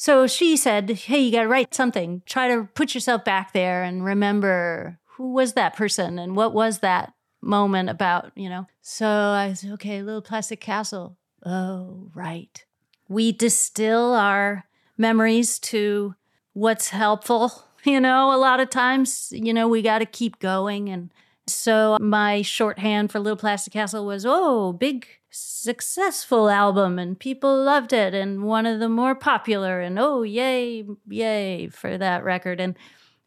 [0.00, 2.22] So she said, Hey, you got to write something.
[2.24, 6.78] Try to put yourself back there and remember who was that person and what was
[6.78, 8.66] that moment about, you know?
[8.80, 11.18] So I said, Okay, Little Plastic Castle.
[11.44, 12.64] Oh, right.
[13.10, 14.64] We distill our
[14.96, 16.14] memories to
[16.54, 17.52] what's helpful.
[17.82, 20.90] You know, a lot of times, you know, we got to keep going.
[20.90, 21.10] And
[21.46, 27.92] so my shorthand for Little Plastic Castle was, oh, big successful album and people loved
[27.92, 32.60] it and one of the more popular and oh yay yay for that record.
[32.60, 32.76] And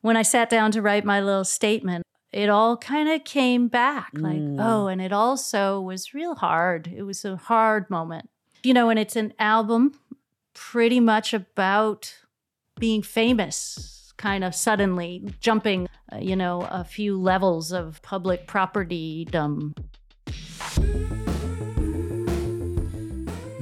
[0.02, 4.10] when i sat down to write my little statement it all kind of came back
[4.16, 4.58] like Mm.
[4.60, 6.88] oh and it also was real hard.
[6.88, 8.30] It was a hard moment.
[8.64, 9.94] You know and it's an album
[10.54, 12.16] pretty much about
[12.80, 19.26] being famous kind of suddenly jumping uh, you know a few levels of public property
[19.30, 19.74] dumb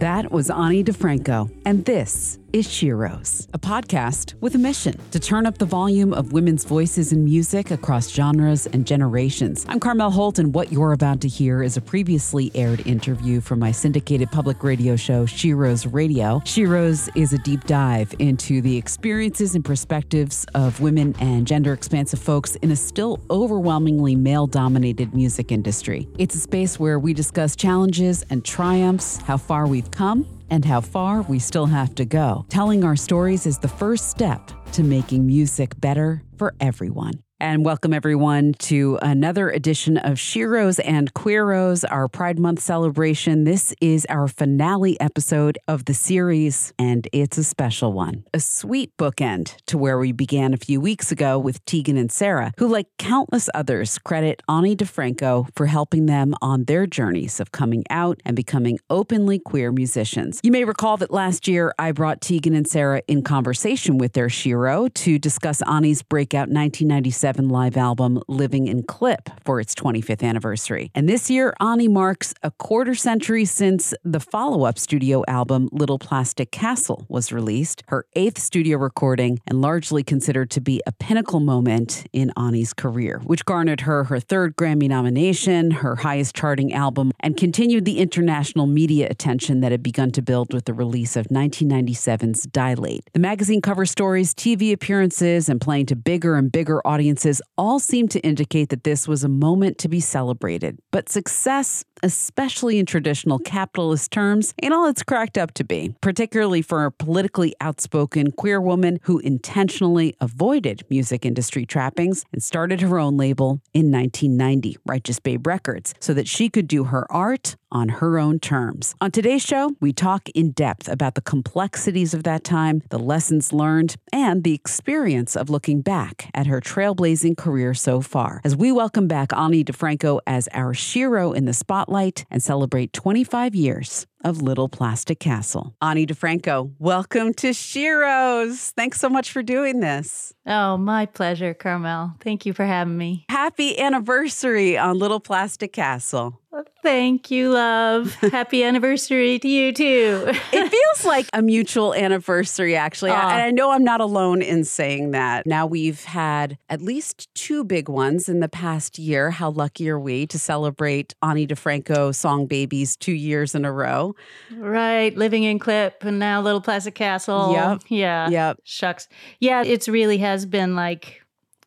[0.02, 5.46] That was Ani DiFranco, and this is Sheroes, a podcast with a mission to turn
[5.46, 9.66] up the volume of women's voices in music across genres and generations.
[9.70, 13.60] I'm Carmel Holt, and what you're about to hear is a previously aired interview from
[13.60, 16.40] my syndicated public radio show, Sheroes Radio.
[16.40, 22.20] Sheroes is a deep dive into the experiences and perspectives of women and gender expansive
[22.20, 26.10] folks in a still overwhelmingly male dominated music industry.
[26.18, 30.82] It's a space where we discuss challenges and triumphs, how far we've come, and how
[30.82, 32.46] far we still have to go.
[32.50, 37.16] Telling our stories is the first step to making music better for everyone.
[37.42, 43.46] And welcome everyone to another edition of Sheroes and Queeroes, our Pride Month celebration.
[43.46, 48.26] This is our finale episode of the series, and it's a special one.
[48.32, 52.52] A sweet bookend to where we began a few weeks ago with Tegan and Sara,
[52.60, 57.84] who, like countless others, credit Ani DiFranco for helping them on their journeys of coming
[57.90, 60.40] out and becoming openly queer musicians.
[60.44, 64.28] You may recall that last year I brought Tegan and Sara in conversation with their
[64.28, 70.92] Shero to discuss Ani's breakout 1997 live album Living in Clip for its 25th anniversary.
[70.94, 75.98] And this year, Ani marks a quarter century since the follow up studio album Little
[75.98, 81.40] Plastic Castle was released, her eighth studio recording, and largely considered to be a pinnacle
[81.40, 87.12] moment in Ani's career, which garnered her her third Grammy nomination, her highest charting album,
[87.22, 91.28] and continued the international media attention that had begun to build with the release of
[91.28, 93.10] 1997's Dilate.
[93.14, 97.21] The magazine cover stories, TV appearances, and playing to bigger and bigger audiences
[97.58, 100.80] all seem to indicate that this was a moment to be celebrated.
[100.92, 106.62] But success, especially in traditional capitalist terms, ain't all it's cracked up to be, particularly
[106.62, 113.00] for a politically outspoken queer woman who intentionally avoided music industry trappings and started her
[113.00, 117.90] own label in 1990, Righteous Babe Records, so that she could do her art on
[117.90, 118.96] her own terms.
[119.02, 123.54] On today's show, we talk in depth about the complexities of that time, the lessons
[123.54, 128.42] learned, and the experience of looking back at her trailblazing career so far.
[128.44, 133.56] As we welcome back Ani DiFranco as our Shero in the spotlight and celebrate 25
[133.56, 135.76] years of Little Plastic Castle.
[135.82, 138.72] Ani DiFranco, welcome to Sheroes.
[138.72, 140.34] Thanks so much for doing this.
[140.46, 142.14] Oh, my pleasure, Carmel.
[142.20, 143.26] Thank you for having me.
[143.30, 146.40] Happy anniversary on Little Plastic Castle.
[146.82, 148.14] Thank you, love.
[148.32, 150.26] Happy anniversary to you, too.
[150.28, 153.12] It feels like a mutual anniversary, actually.
[153.12, 153.30] Aw.
[153.30, 155.46] And I know I'm not alone in saying that.
[155.46, 159.32] Now we've had at least two big ones in the past year.
[159.32, 164.16] How lucky are we to celebrate Ani DiFranco Song Babies two years in a row?
[164.56, 165.16] right.
[165.16, 167.54] Living in Clip and now Little Plastic Castle.
[167.54, 167.82] Yep.
[167.90, 168.30] Yeah.
[168.30, 168.60] Yep.
[168.64, 169.08] Shucks.
[169.40, 171.21] Yeah, it's really has been like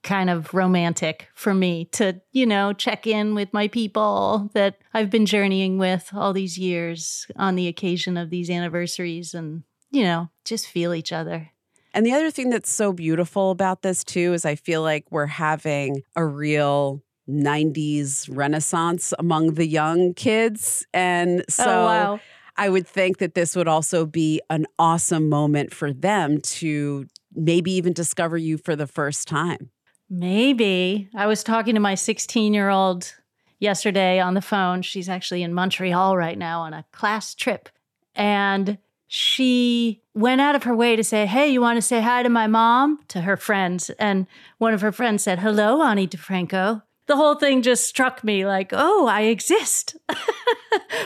[0.05, 5.11] kind of romantic for me to, you know, check in with my people that I've
[5.11, 10.31] been journeying with all these years on the occasion of these anniversaries and, you know,
[10.45, 11.51] just feel each other.
[11.93, 15.27] And the other thing that's so beautiful about this, too, is I feel like we're
[15.27, 20.87] having a real 90s renaissance among the young kids.
[20.93, 22.21] And oh, so oh, wow.
[22.57, 27.73] I would think that this would also be an awesome moment for them to maybe
[27.73, 29.71] even discover you for the first time.
[30.17, 31.09] Maybe.
[31.13, 33.15] I was talking to my 16 year old
[33.59, 34.83] yesterday on the phone.
[34.83, 37.69] She's actually in Montreal right now on a class trip.
[38.15, 38.79] And
[39.09, 42.29] she went out of her way to say, Hey, you want to say hi to
[42.29, 43.01] my mom?
[43.09, 43.91] to her friends.
[43.99, 44.29] And
[44.59, 46.83] one of her friends said, Hello, Ani DiFranco.
[47.07, 49.97] The whole thing just struck me like, Oh, I exist.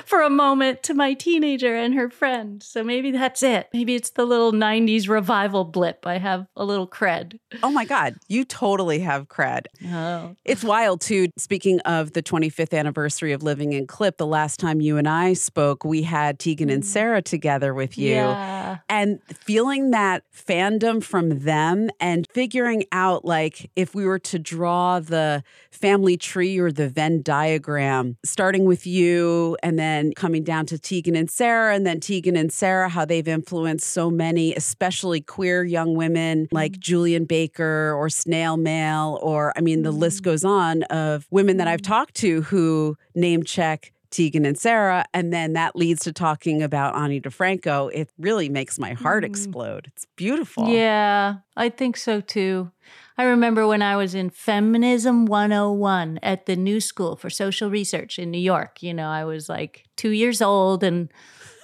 [0.04, 2.62] for a moment to my teenager and her friend.
[2.62, 3.68] So maybe that's it.
[3.72, 6.06] Maybe it's the little 90s revival blip.
[6.06, 7.38] I have a little cred.
[7.62, 9.66] Oh my God, you totally have cred.
[9.86, 10.36] Oh.
[10.44, 11.28] It's wild too.
[11.36, 15.32] Speaking of the 25th anniversary of Living in Clip, the last time you and I
[15.32, 16.86] spoke, we had Tegan and mm.
[16.86, 18.14] Sara together with you.
[18.14, 18.78] Yeah.
[18.88, 25.00] And feeling that fandom from them and figuring out like if we were to draw
[25.00, 25.42] the
[25.88, 31.16] family tree or the Venn diagram, starting with you and then coming down to Tegan
[31.16, 35.94] and Sara, and then Tegan and Sara, how they've influenced so many, especially queer young
[35.94, 36.54] women mm-hmm.
[36.54, 40.30] like Julien Baker or Snail Mail, or I mean, the list mm-hmm.
[40.30, 41.90] goes on of women that I've mm-hmm.
[41.90, 45.06] talked to who name check Tegan and Sara.
[45.14, 47.90] and then that leads to talking about Ani DiFranco.
[47.94, 49.86] It really makes my heart explode.
[49.86, 50.68] It's beautiful.
[50.68, 52.72] Yeah, I think so too.
[53.18, 58.16] I remember when I was in Feminism 101 at the New School for Social Research
[58.16, 58.80] in New York.
[58.80, 61.10] You know, I was like two years old, and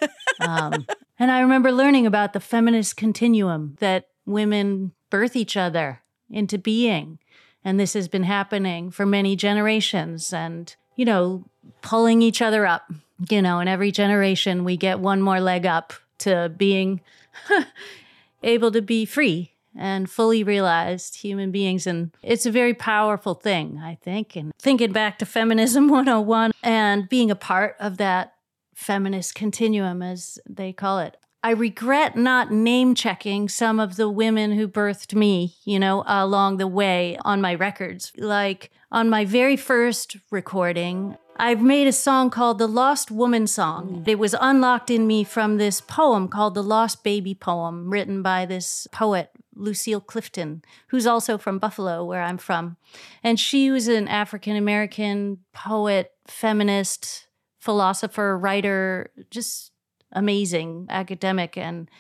[0.41, 0.85] um,
[1.17, 7.21] and I remember learning about the feminist continuum that women birth each other into being,
[7.65, 11.45] and this has been happening for many generations, and you know,
[11.83, 12.91] pulling each other up.
[13.31, 17.01] You know, in every generation, we get one more leg up to being
[18.43, 21.87] able to be free and fully realized human beings.
[21.87, 24.37] And it's a very powerful thing, I think.
[24.37, 28.35] And thinking back to Feminism 101 and being a part of that
[28.75, 31.17] feminist continuum, as they call it.
[31.45, 36.57] I regret not name checking some of the women who birthed me, you know, along
[36.57, 38.13] the way on my records.
[38.17, 44.05] Like on my very first recording, I've made a song called the Lost Woman Song.
[44.05, 44.09] Mm.
[44.09, 48.47] It was unlocked in me from this poem called the Lost Baby Poem, written by
[48.47, 52.77] this poet, Lucille Clifton, who's also from Buffalo, where I'm from.
[53.23, 57.29] And she was an African American poet, feminist,
[57.59, 59.73] philosopher, writer, just
[60.13, 61.91] amazing academic and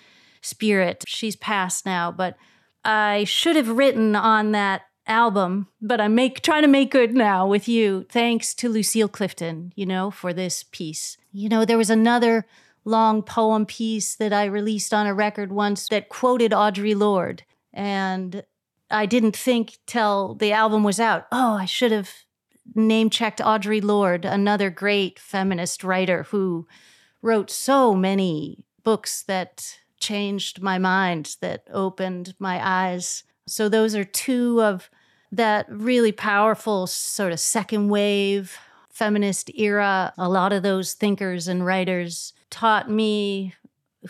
[0.42, 1.04] spirit.
[1.06, 2.36] She's passed now, but
[2.84, 7.46] I should have written on that album, but I'm make trying to make good now
[7.46, 8.06] with you.
[8.10, 11.16] Thanks to Lucille Clifton, you know, for this piece.
[11.32, 12.46] You know, there was another
[12.84, 18.44] long poem piece that I released on a record once that quoted Audre Lorde, and
[18.90, 21.26] I didn't think till the album was out.
[21.32, 22.10] Oh, I should have
[22.74, 26.66] name checked Audre Lorde, another great feminist writer who
[27.22, 33.24] wrote so many books that changed my mind, that opened my eyes.
[33.46, 34.90] So, those are two of
[35.32, 38.56] that really powerful sort of second wave
[38.90, 40.12] feminist era.
[40.16, 43.54] A lot of those thinkers and writers taught me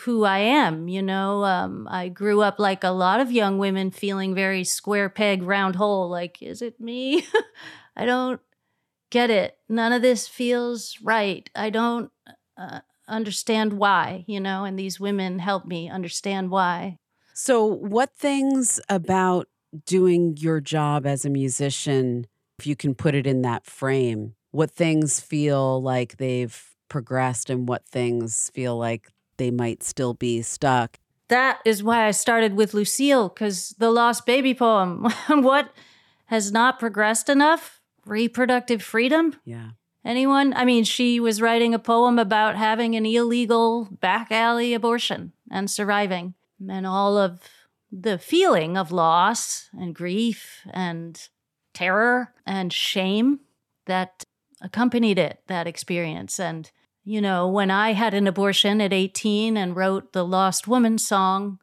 [0.00, 0.88] who I am.
[0.88, 5.08] You know, um, I grew up like a lot of young women feeling very square
[5.08, 6.08] peg, round hole.
[6.08, 7.26] Like, is it me?
[7.96, 8.40] I don't
[9.10, 9.56] get it.
[9.68, 11.48] None of this feels right.
[11.54, 12.10] I don't.
[12.56, 16.98] Uh, understand why, you know, and these women help me understand why.
[17.34, 19.48] So, what things about
[19.86, 22.26] doing your job as a musician,
[22.58, 27.68] if you can put it in that frame, what things feel like they've progressed and
[27.68, 31.00] what things feel like they might still be stuck?
[31.26, 35.72] That is why I started with Lucille, because the Lost Baby poem, what
[36.26, 37.80] has not progressed enough?
[38.06, 39.34] Reproductive freedom?
[39.44, 39.70] Yeah.
[40.04, 40.54] Anyone?
[40.54, 45.68] I mean, she was writing a poem about having an illegal back alley abortion and
[45.68, 46.34] surviving,
[46.68, 47.40] and all of
[47.90, 51.28] the feeling of loss and grief and
[51.72, 53.40] terror and shame
[53.86, 54.22] that
[54.60, 56.38] accompanied it, that experience.
[56.38, 56.70] And,
[57.04, 61.58] you know, when I had an abortion at 18 and wrote the Lost Woman song,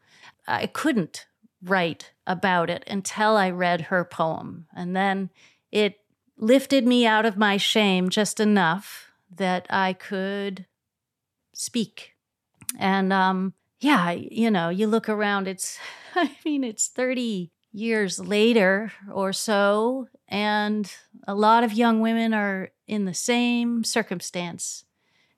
[0.48, 1.26] I couldn't
[1.64, 4.68] write about it until I read her poem.
[4.76, 5.32] And then
[5.72, 6.00] it
[6.38, 10.66] lifted me out of my shame just enough that I could
[11.54, 12.14] speak.
[12.78, 15.80] And um, yeah, you know, you look around, it's,
[16.16, 20.92] I mean, it's 30 years later or so, and
[21.28, 24.84] a lot of young women are in the same circumstance.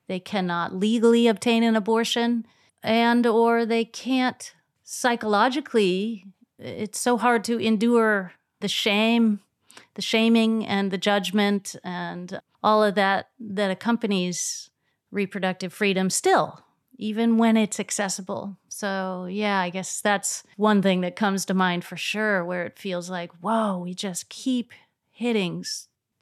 [0.06, 2.46] They cannot legally obtain an abortion
[2.82, 6.26] and or they can't psychologically
[6.58, 9.40] it's so hard to endure the shame
[9.94, 14.70] the shaming and the judgment and all of that that accompanies
[15.10, 16.60] reproductive freedom still
[16.96, 18.56] even when it's accessible.
[18.68, 22.78] So yeah i guess that's one thing that comes to mind for sure where it
[22.78, 24.72] feels like whoa we just keep
[25.10, 25.64] hitting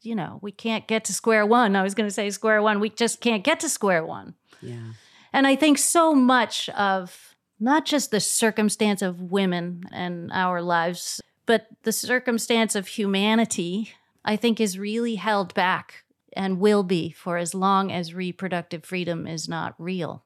[0.03, 1.75] you know we can't get to square one.
[1.75, 2.79] I was going to say square one.
[2.79, 4.35] We just can't get to square one.
[4.61, 4.93] Yeah.
[5.35, 11.21] And i think so much of not just the circumstance of women and our lives
[11.45, 13.91] but the circumstance of humanity,
[14.23, 16.03] I think, is really held back
[16.35, 20.23] and will be for as long as reproductive freedom is not real.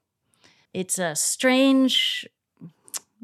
[0.73, 2.27] It's a strange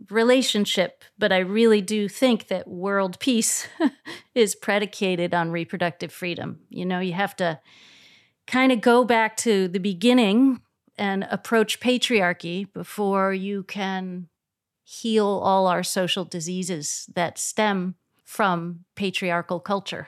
[0.10, 3.68] relationship, but I really do think that world peace
[4.36, 6.60] is predicated on reproductive freedom.
[6.70, 7.60] You know, you have to
[8.48, 10.62] kind of go back to the beginning
[10.98, 14.28] and approach patriarchy before you can
[14.84, 20.08] heal all our social diseases that stem from patriarchal culture.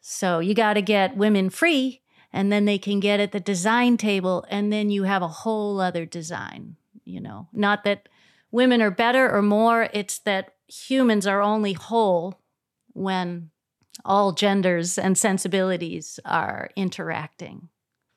[0.00, 3.96] So you got to get women free, and then they can get at the design
[3.96, 6.76] table, and then you have a whole other design.
[7.04, 8.08] You know, not that
[8.54, 12.40] women are better or more, it's that humans are only whole
[12.92, 13.50] when
[14.04, 17.68] all genders and sensibilities are interacting.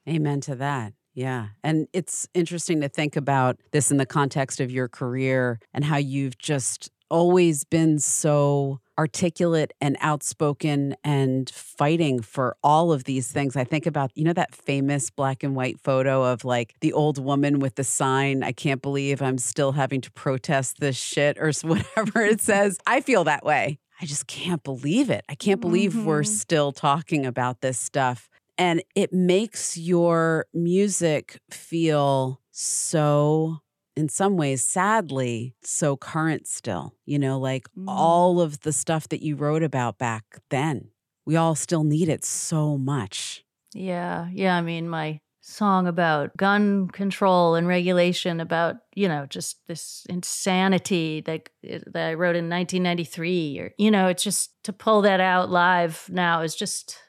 [0.08, 0.94] Amen to that.
[1.16, 1.48] Yeah.
[1.64, 5.98] And it's interesting to think about this in the context of your career and how
[5.98, 13.56] you've just always been so articulate and outspoken and fighting for all of these things.
[13.56, 17.24] I think about, you know, that famous black and white photo of like the old
[17.24, 21.52] woman with the sign, I can't believe I'm still having to protest this shit or
[21.62, 22.78] whatever it says.
[22.88, 23.80] I feel that way.
[24.02, 25.26] I just can't believe it.
[25.28, 26.06] I can't believe mm-hmm.
[26.06, 28.30] we're still talking about this stuff.
[28.58, 33.60] And it makes your music feel so
[33.98, 36.94] in some ways, sadly, so current still.
[37.06, 37.86] You know, like mm.
[37.88, 40.90] all of the stuff that you wrote about back then,
[41.26, 43.44] we all still need it so much.
[43.74, 44.30] Yeah.
[44.32, 44.56] Yeah.
[44.56, 51.22] I mean, my song about gun control and regulation, about, you know, just this insanity
[51.22, 55.20] that, eh, that I wrote in 1993, or, you know, it's just to pull that
[55.20, 57.00] out live now is just.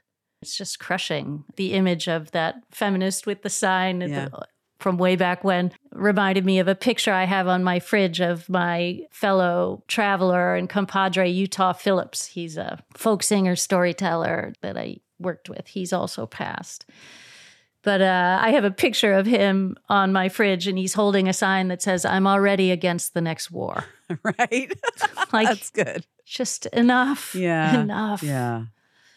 [0.41, 4.29] It's just crushing the image of that feminist with the sign yeah.
[4.29, 4.47] the,
[4.79, 8.49] from way back when reminded me of a picture I have on my fridge of
[8.49, 12.27] my fellow traveler and compadre Utah Phillips.
[12.27, 15.69] He's a folk singer storyteller that I worked with.
[15.69, 16.87] He's also passed.
[17.83, 21.33] But uh, I have a picture of him on my fridge, and he's holding a
[21.33, 23.85] sign that says, I'm already against the next war.
[24.23, 24.71] right.
[25.33, 26.05] like, That's good.
[26.27, 27.35] Just enough.
[27.35, 27.81] Yeah.
[27.81, 28.23] Enough.
[28.23, 28.65] Yeah.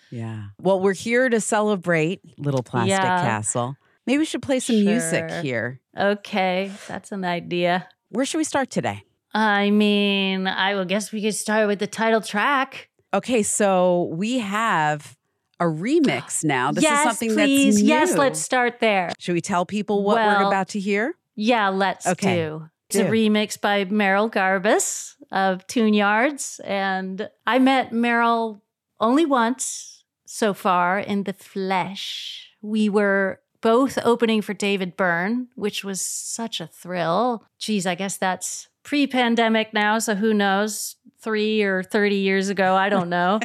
[0.09, 0.43] Yeah.
[0.59, 3.21] Well, we're here to celebrate Little Plastic yeah.
[3.21, 3.75] Castle.
[4.05, 4.85] Maybe we should play some sure.
[4.85, 5.80] music here.
[5.97, 7.87] Okay, that's an idea.
[8.09, 9.03] Where should we start today?
[9.33, 12.89] I mean, I will guess we could start with the title track.
[13.13, 15.17] Okay, so we have
[15.59, 16.71] a remix now.
[16.71, 17.75] This yes, is something please.
[17.75, 17.89] that's new.
[17.89, 19.11] Yes, let's start there.
[19.19, 21.15] Should we tell people what well, we're about to hear?
[21.35, 22.35] Yeah, let's okay.
[22.35, 22.69] do.
[22.89, 23.05] It's do.
[23.05, 26.59] a remix by Merrill Garbus of Tune Yards.
[26.65, 28.61] And I met Merrill
[28.99, 32.49] only once so far in the flesh.
[32.61, 37.45] We were both opening for David Byrne, which was such a thrill.
[37.59, 39.99] Geez, I guess that's pre pandemic now.
[39.99, 40.95] So who knows?
[41.19, 43.39] Three or 30 years ago, I don't know.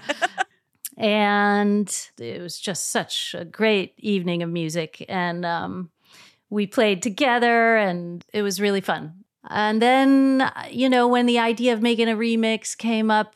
[0.97, 5.05] and it was just such a great evening of music.
[5.11, 5.91] And um,
[6.49, 9.25] we played together, and it was really fun.
[9.49, 13.35] And then, you know, when the idea of making a remix came up,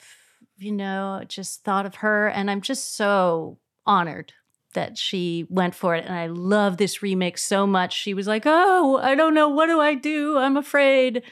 [0.56, 2.28] you know, just thought of her.
[2.28, 4.32] And I'm just so honored
[4.74, 6.04] that she went for it.
[6.04, 7.96] And I love this remix so much.
[7.96, 9.48] She was like, Oh, I don't know.
[9.48, 10.38] What do I do?
[10.38, 11.22] I'm afraid.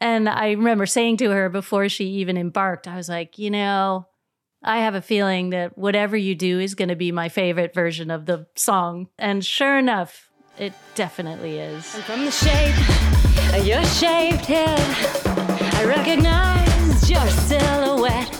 [0.00, 4.06] And I remember saying to her before she even embarked, I was like, You know,
[4.62, 8.10] I have a feeling that whatever you do is going to be my favorite version
[8.10, 9.08] of the song.
[9.18, 11.94] And sure enough, it definitely is.
[11.94, 14.78] And from the shape of your shaved head,
[15.74, 18.32] I recognized your silhouette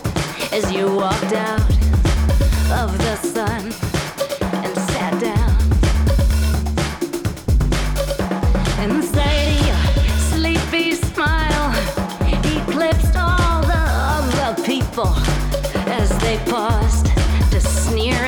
[0.53, 1.61] as you walked out
[2.73, 3.16] of the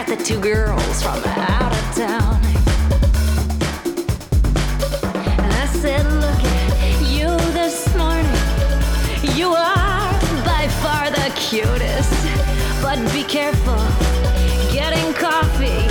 [0.08, 2.40] the two girls from out of town.
[5.44, 8.24] And I said, Look at you this morning.
[9.36, 10.12] You are
[10.46, 12.14] by far the cutest.
[12.80, 13.76] But be careful
[14.72, 15.84] getting coffee.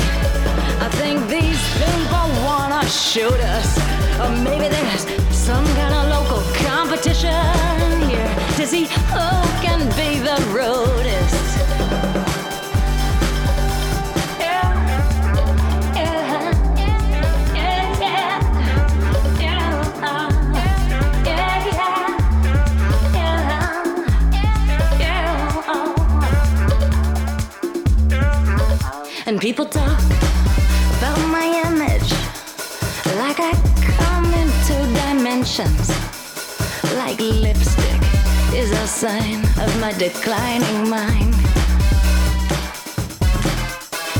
[0.82, 3.78] I think these people wanna shoot us.
[4.20, 9.30] Or maybe there's some kind of local competition here to see who
[9.62, 10.97] can be the rudest.
[29.48, 30.04] People talk
[30.98, 32.12] about my image
[33.16, 33.54] like I
[33.96, 35.88] come in two dimensions,
[36.98, 38.02] like lipstick
[38.54, 41.32] is a sign of my declining mind.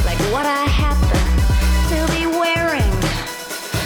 [0.08, 1.26] Like what I happen
[1.92, 2.94] to be wearing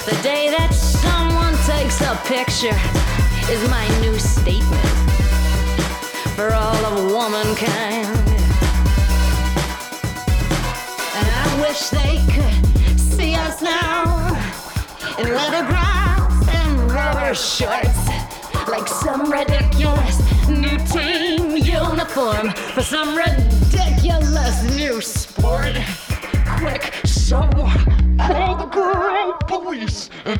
[0.06, 2.80] the day that someone takes a picture
[3.52, 4.90] is my new statement
[6.36, 8.31] for all of womankind.
[11.60, 14.28] Wish they could see us now
[15.20, 18.08] in leather gloves and rubber shorts,
[18.68, 25.76] like some ridiculous new team uniform for some ridiculous new sport.
[26.58, 30.40] Quick, someone call the girl police and,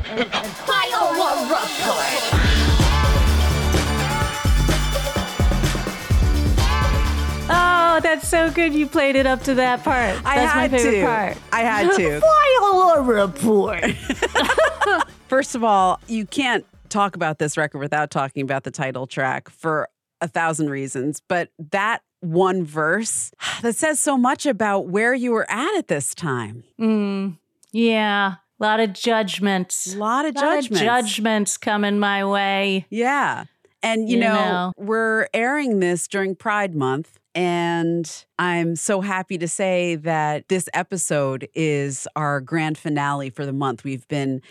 [8.48, 8.74] so good.
[8.74, 10.16] You played it up to that part.
[10.24, 11.06] I That's had my favorite to.
[11.06, 11.38] part.
[11.52, 12.20] I had to.
[12.60, 13.90] File a report.
[15.28, 19.48] First of all, you can't talk about this record without talking about the title track
[19.48, 19.88] for
[20.20, 21.22] a thousand reasons.
[21.26, 23.32] But that one verse
[23.62, 26.64] that says so much about where you were at at this time.
[26.80, 27.38] Mm,
[27.70, 29.94] yeah, a lot of judgments.
[29.94, 30.80] A lot of lot of judgments.
[30.82, 32.86] judgments coming my way.
[32.90, 33.44] Yeah.
[33.84, 34.72] And, you, You know, know.
[34.76, 37.18] we're airing this during Pride Month.
[37.34, 43.52] And I'm so happy to say that this episode is our grand finale for the
[43.52, 43.84] month.
[43.84, 44.42] We've been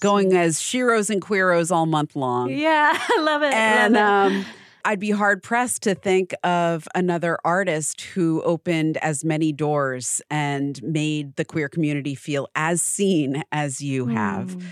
[0.00, 2.50] going as Sheroes and Queeroes all month long.
[2.50, 3.52] Yeah, I love it.
[3.52, 4.36] And love it.
[4.36, 4.44] um,
[4.86, 10.82] I'd be hard pressed to think of another artist who opened as many doors and
[10.82, 14.56] made the queer community feel as seen as you have.
[14.56, 14.62] Mm.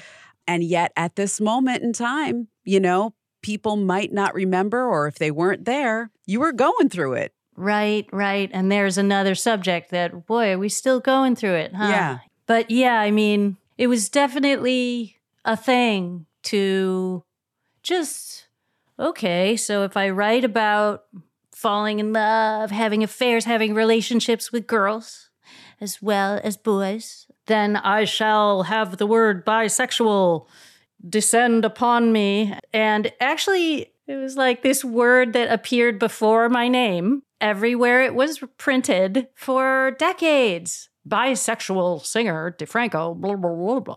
[0.47, 5.17] And yet, at this moment in time, you know, people might not remember, or if
[5.17, 7.33] they weren't there, you were going through it.
[7.57, 8.51] Right, right.
[8.53, 11.89] And there's another subject that, boy, are we still going through it, huh?
[11.89, 12.19] Yeah.
[12.47, 17.25] But yeah, I mean, it was definitely a thing to
[17.83, 18.47] just,
[18.99, 21.05] okay, so if I write about
[21.53, 25.31] falling in love, having affairs, having relationships with girls
[25.81, 30.47] as well as boys, then I shall have the word bisexual
[31.09, 32.57] descend upon me.
[32.73, 38.43] And actually, it was like this word that appeared before my name everywhere it was
[38.57, 40.89] printed for decades.
[41.07, 43.97] Bisexual singer DiFranco, blah, blah, blah, blah,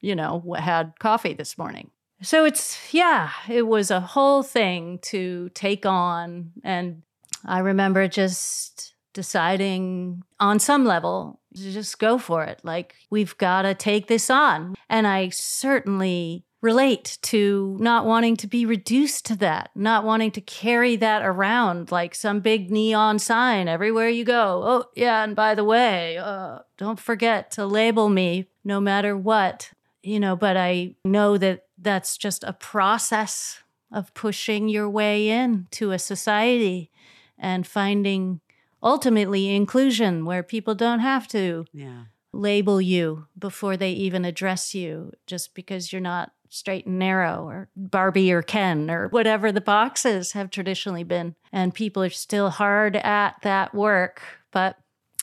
[0.00, 1.90] you know, had coffee this morning.
[2.22, 6.52] So it's, yeah, it was a whole thing to take on.
[6.62, 7.02] And
[7.44, 12.60] I remember just deciding on some level to just go for it.
[12.62, 14.74] Like, we've got to take this on.
[14.88, 20.40] And I certainly relate to not wanting to be reduced to that, not wanting to
[20.40, 24.62] carry that around like some big neon sign everywhere you go.
[24.64, 29.70] Oh, yeah, and by the way, uh, don't forget to label me no matter what.
[30.02, 35.66] You know, but I know that that's just a process of pushing your way in
[35.72, 36.90] to a society
[37.38, 38.40] and finding
[38.82, 42.04] ultimately inclusion where people don't have to Yeah.
[42.32, 47.68] label you before they even address you just because you're not straight and narrow or
[47.76, 51.34] Barbie or Ken or whatever the boxes have traditionally been.
[51.52, 54.22] And people are still hard at that work.
[54.52, 54.76] But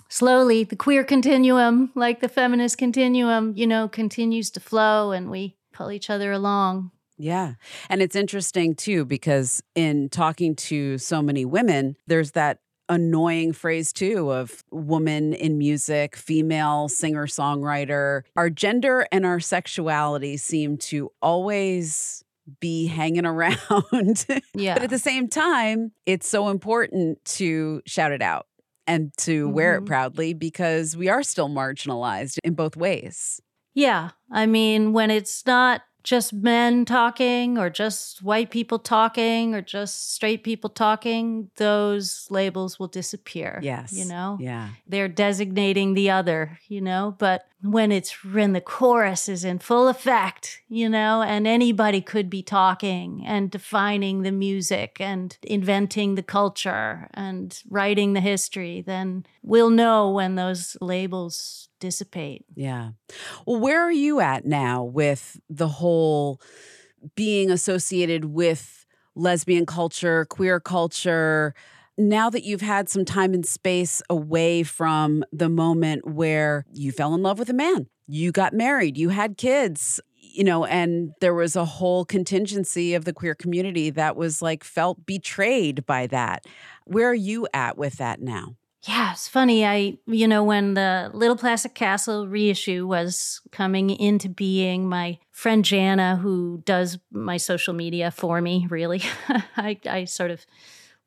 [0.10, 5.56] slowly, the queer continuum, like the feminist continuum, you know, continues to flow and we
[5.74, 6.92] pull each other along.
[7.18, 7.54] Yeah.
[7.90, 12.60] And it's interesting too, because in talking to so many women, there's that
[12.92, 18.22] annoying phrase too of woman in music, female singer songwriter.
[18.36, 22.24] Our gender and our sexuality seem to always
[22.60, 24.26] be hanging around.
[24.54, 24.74] Yeah.
[24.76, 28.46] but at the same time, it's so important to shout it out
[28.88, 29.86] and to wear it Mhm.
[29.88, 33.40] proudly because we are still marginalized in both ways.
[33.74, 34.10] Yeah.
[34.30, 40.14] I mean, when it's not just men talking or just white people talking or just
[40.14, 43.60] straight people talking, those labels will disappear.
[43.62, 43.94] Yes.
[43.94, 44.38] You know?
[44.40, 44.70] Yeah.
[44.88, 47.16] They're designating the other, you know?
[47.18, 52.30] But when it's when the chorus is in full effect, you know, and anybody could
[52.30, 59.26] be talking and defining the music and inventing the culture and writing the history, then
[59.44, 62.46] we'll know when those labels dissipate.
[62.56, 62.92] Yeah.
[63.46, 66.40] Well, where are you at now with the whole
[67.16, 71.54] being associated with lesbian culture, queer culture?
[71.98, 77.14] Now that you've had some time and space away from the moment where you fell
[77.14, 81.34] in love with a man, you got married, you had kids, you know, and there
[81.34, 86.46] was a whole contingency of the queer community that was like felt betrayed by that.
[86.86, 88.56] Where are you at with that now?
[88.84, 89.64] Yeah, it's funny.
[89.64, 95.64] I, you know, when the Little Plastic Castle reissue was coming into being, my friend
[95.64, 99.04] Jana, who does my social media for me, really,
[99.58, 100.46] I, I sort of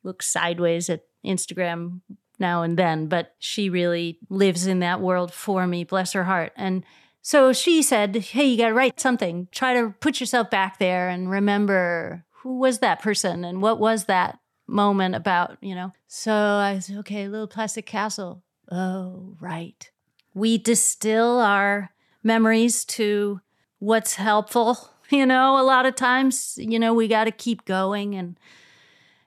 [0.05, 2.01] look sideways at Instagram
[2.39, 6.53] now and then, but she really lives in that world for me, bless her heart.
[6.57, 6.85] And
[7.23, 9.49] So she said, Hey, you got to write something.
[9.51, 14.05] Try to put yourself back there and remember who was that person and what was
[14.05, 15.93] that moment about, you know?
[16.07, 18.43] So I said, Okay, little plastic castle.
[18.71, 19.91] Oh, right.
[20.35, 21.91] We distill our
[22.23, 23.41] memories to
[23.79, 24.91] what's helpful.
[25.11, 28.39] You know, a lot of times, you know, we got to keep going and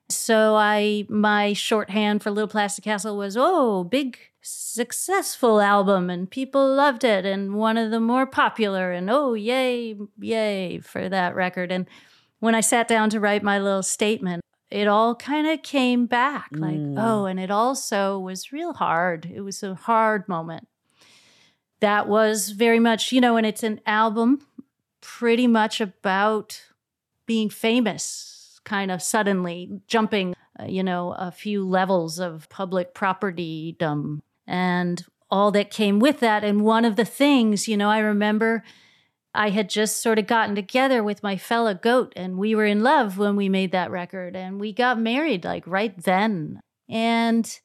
[0.10, 6.74] so I my shorthand for Little Plastic Castle was oh big successful album and people
[6.74, 11.72] loved it and one of the more popular and oh yay yay for that record
[11.72, 11.86] and
[12.40, 16.50] when I sat down to write my little statement it all kind of came back
[16.52, 16.96] like Mm.
[16.98, 19.26] oh and it also was real hard.
[19.26, 20.68] It was a hard moment.
[21.80, 24.42] That was very much you know and it's an album
[25.02, 26.62] pretty much about
[27.26, 34.22] being famous kind of suddenly jumping uh, you know a few levels of public propertydom
[34.46, 36.44] and all that came with that.
[36.46, 38.64] And one of the things you know i remember
[39.38, 42.84] i had just sort of gotten together with my fella goat and we were in
[42.84, 47.60] love when we made that record and we got married like right then and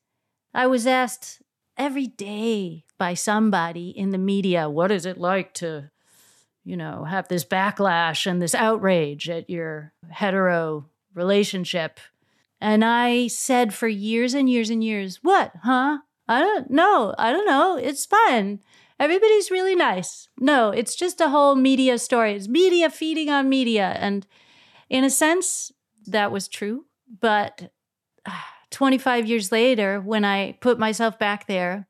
[0.54, 1.40] i was asked
[1.76, 5.90] every day by somebody in the media what is it like to
[6.64, 11.98] you know, have this backlash and this outrage at your hetero relationship.
[12.61, 15.98] And I said for years and years and years, what, huh?
[16.28, 17.14] I don't know.
[17.18, 17.76] I don't know.
[17.76, 18.61] It's fun.
[19.02, 20.28] Everybody's really nice.
[20.38, 22.34] No, it's just a whole media story.
[22.34, 23.96] It's media feeding on media.
[23.98, 24.24] And
[24.88, 25.72] in a sense,
[26.06, 26.84] that was true.
[27.20, 27.72] But
[28.28, 31.88] ah, 25 years later, when I put myself back there,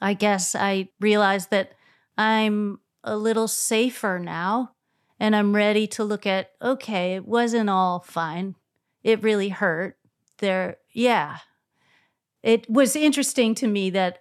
[0.00, 1.72] I guess I realized that
[2.16, 4.70] I'm a little safer now
[5.20, 8.54] and I'm ready to look at okay, it wasn't all fine.
[9.04, 9.98] It really hurt.
[10.38, 11.36] There, yeah.
[12.42, 14.20] It was interesting to me that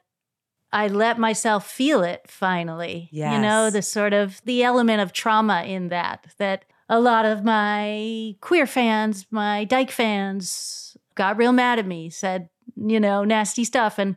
[0.72, 3.10] I let myself feel it finally.
[3.34, 7.44] You know, the sort of the element of trauma in that that a lot of
[7.44, 13.64] my queer fans, my dyke fans got real mad at me, said, you know, nasty
[13.64, 14.16] stuff and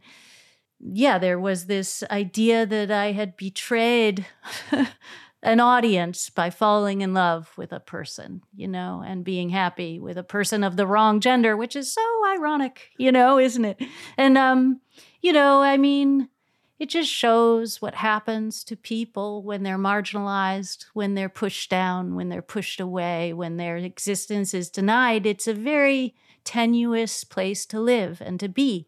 [0.80, 4.26] yeah, there was this idea that I had betrayed
[5.42, 10.18] an audience by falling in love with a person, you know, and being happy with
[10.18, 13.82] a person of the wrong gender, which is so ironic, you know, isn't it?
[14.16, 14.80] And um,
[15.20, 16.28] you know, I mean,
[16.79, 22.29] it just shows what happens to people when they're marginalized, when they're pushed down, when
[22.29, 25.27] they're pushed away, when their existence is denied.
[25.27, 26.14] It's a very
[26.45, 28.87] tenuous place to live and to be.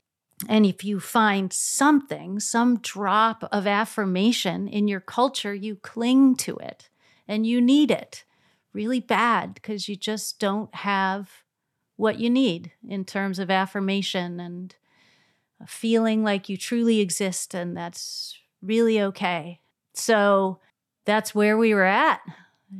[0.48, 6.56] And if you find something, some drop of affirmation in your culture, you cling to
[6.56, 6.88] it
[7.28, 8.24] and you need it
[8.72, 11.44] really bad because you just don't have
[11.96, 14.74] what you need in terms of affirmation and
[15.66, 17.54] feeling like you truly exist.
[17.54, 19.60] And that's really okay.
[19.94, 20.60] So
[21.04, 22.20] that's where we were at,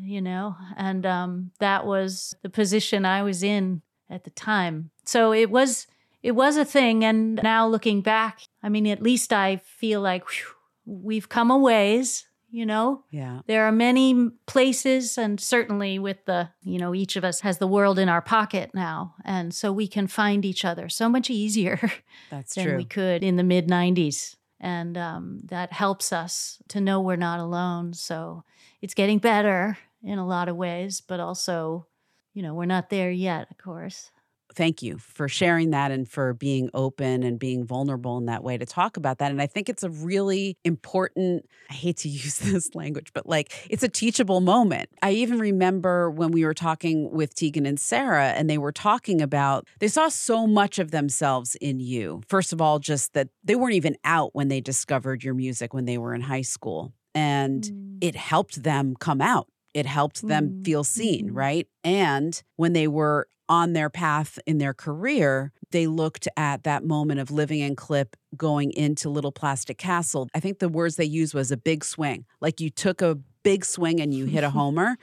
[0.03, 4.91] you know, and um, that was the position I was in at the time.
[5.05, 5.87] So it was
[6.23, 10.29] it was a thing and now looking back i mean at least i feel like
[10.29, 13.41] whew, we've come a ways you know Yeah.
[13.47, 17.67] there are many places and certainly with the you know each of us has the
[17.67, 21.79] world in our pocket now and so we can find each other so much easier
[22.31, 22.77] That's than true.
[22.77, 27.41] we could in the mid 90s and um, that helps us to know we're not
[27.41, 28.45] alone so
[28.83, 31.87] it's getting better in a lot of ways but also
[32.35, 34.11] you know we're not there yet of course
[34.55, 38.59] thank you for sharing that and for being open and being vulnerable in that way
[38.59, 39.31] to talk about that.
[39.31, 43.53] And I think it's a really important, I hate to use this language, but like
[43.71, 44.89] it's a teachable moment.
[45.03, 49.21] I even remember when we were talking with Tegan and Sara, and they were talking
[49.23, 52.23] about they saw so much of themselves in you.
[52.29, 55.85] First of all, just that they weren't even out when they discovered your music when
[55.85, 56.93] they were in high school.
[57.15, 57.99] And Mm.
[58.01, 59.49] it helped them come out.
[59.75, 61.37] It helped them Mm, feel seen, mhm.
[61.37, 61.69] right?
[61.85, 67.21] And when they were on their path in their career, they looked at that moment
[67.21, 70.29] of living in Clip going into Little Plastic Castle.
[70.35, 72.25] I think the words they used was a big swing.
[72.41, 74.97] Like you took a big swing and you hit a homer.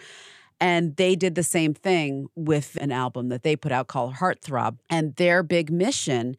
[0.59, 4.79] And they did the same thing with an album that they put out called Heartthrob.
[4.89, 6.35] And their big mission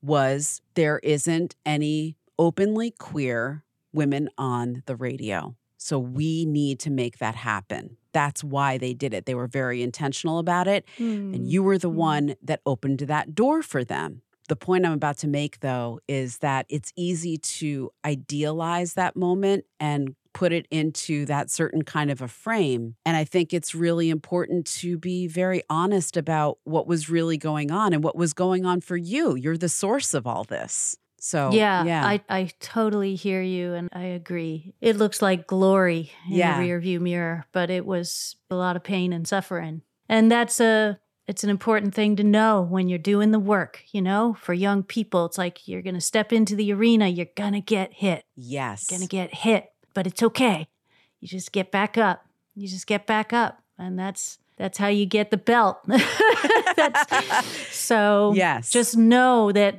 [0.00, 5.56] was there isn't any openly queer women on the radio.
[5.76, 7.97] So we need to make that happen.
[8.12, 9.26] That's why they did it.
[9.26, 10.86] They were very intentional about it.
[10.98, 11.34] Mm.
[11.34, 11.94] And you were the Mm.
[11.94, 14.22] one that opened that door for them.
[14.48, 19.66] The point I'm about to make, though, is that it's easy to idealize that moment
[19.78, 22.94] and put it into that certain kind of a frame.
[23.04, 27.70] And I think it's really important to be very honest about what was really going
[27.70, 29.34] on and what was going on for you.
[29.34, 30.96] You're the source of all this.
[31.20, 34.74] So yeah, yeah, I, I totally hear you and I agree.
[34.80, 36.54] It looks like glory in Yeah.
[36.58, 39.82] the rear view mirror, but it was a lot of pain and suffering.
[40.08, 44.00] And that's a it's an important thing to know when you're doing the work, you
[44.00, 44.34] know?
[44.40, 47.60] For young people, it's like you're going to step into the arena, you're going to
[47.60, 48.24] get hit.
[48.34, 50.68] yes, You're going to get hit, but it's okay.
[51.20, 52.24] You just get back up.
[52.54, 53.60] You just get back up.
[53.76, 55.78] And that's that's how you get the belt.
[56.76, 58.70] that's so Yes.
[58.70, 59.76] just know that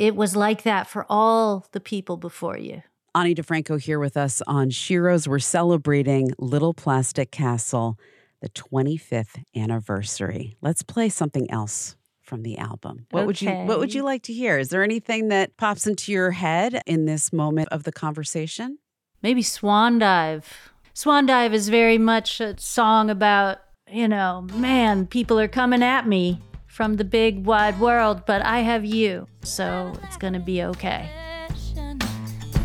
[0.00, 2.82] it was like that for all the people before you.
[3.14, 5.28] Ani DiFranco here with us on Sheroes.
[5.28, 7.98] We're celebrating Little Plastic Castle,
[8.40, 10.56] the 25th anniversary.
[10.62, 13.06] Let's play something else from the album.
[13.10, 14.56] What would you What would you like to hear?
[14.56, 18.78] Is there anything that pops into your head in this moment of the conversation?
[19.22, 20.72] Maybe Swan Dive.
[20.94, 26.08] Swan Dive is very much a song about, you know, man, people are coming at
[26.08, 29.26] me from the big wide world, but I have you.
[29.42, 31.10] So it's going to be okay.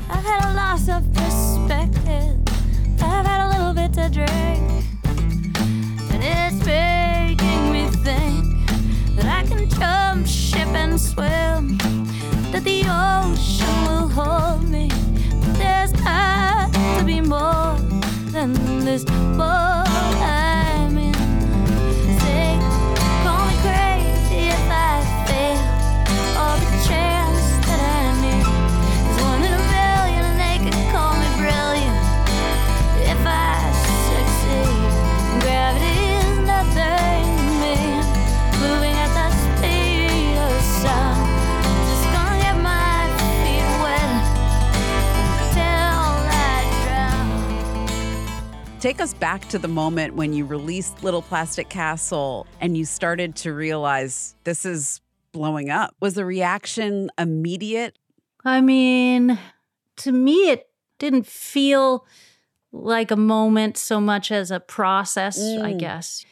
[0.09, 2.37] I've had a loss of perspective.
[3.01, 4.85] I've had a little bit to drink.
[6.13, 8.45] And it's making me think
[9.17, 11.77] that I can jump ship and swim.
[12.51, 14.89] That the ocean will hold me.
[16.97, 17.77] To be more
[18.31, 18.53] than
[18.85, 19.84] this boat
[48.85, 53.35] Take us back to the moment when you released Little Plastic Castle and you started
[53.37, 55.95] to realize this is blowing up.
[56.01, 57.97] Was the reaction immediate?
[58.43, 59.39] I mean,
[59.95, 60.69] to me, it
[60.99, 62.05] didn't feel
[62.71, 65.79] like a moment so much as a process, I Mm.
[65.79, 66.23] guess.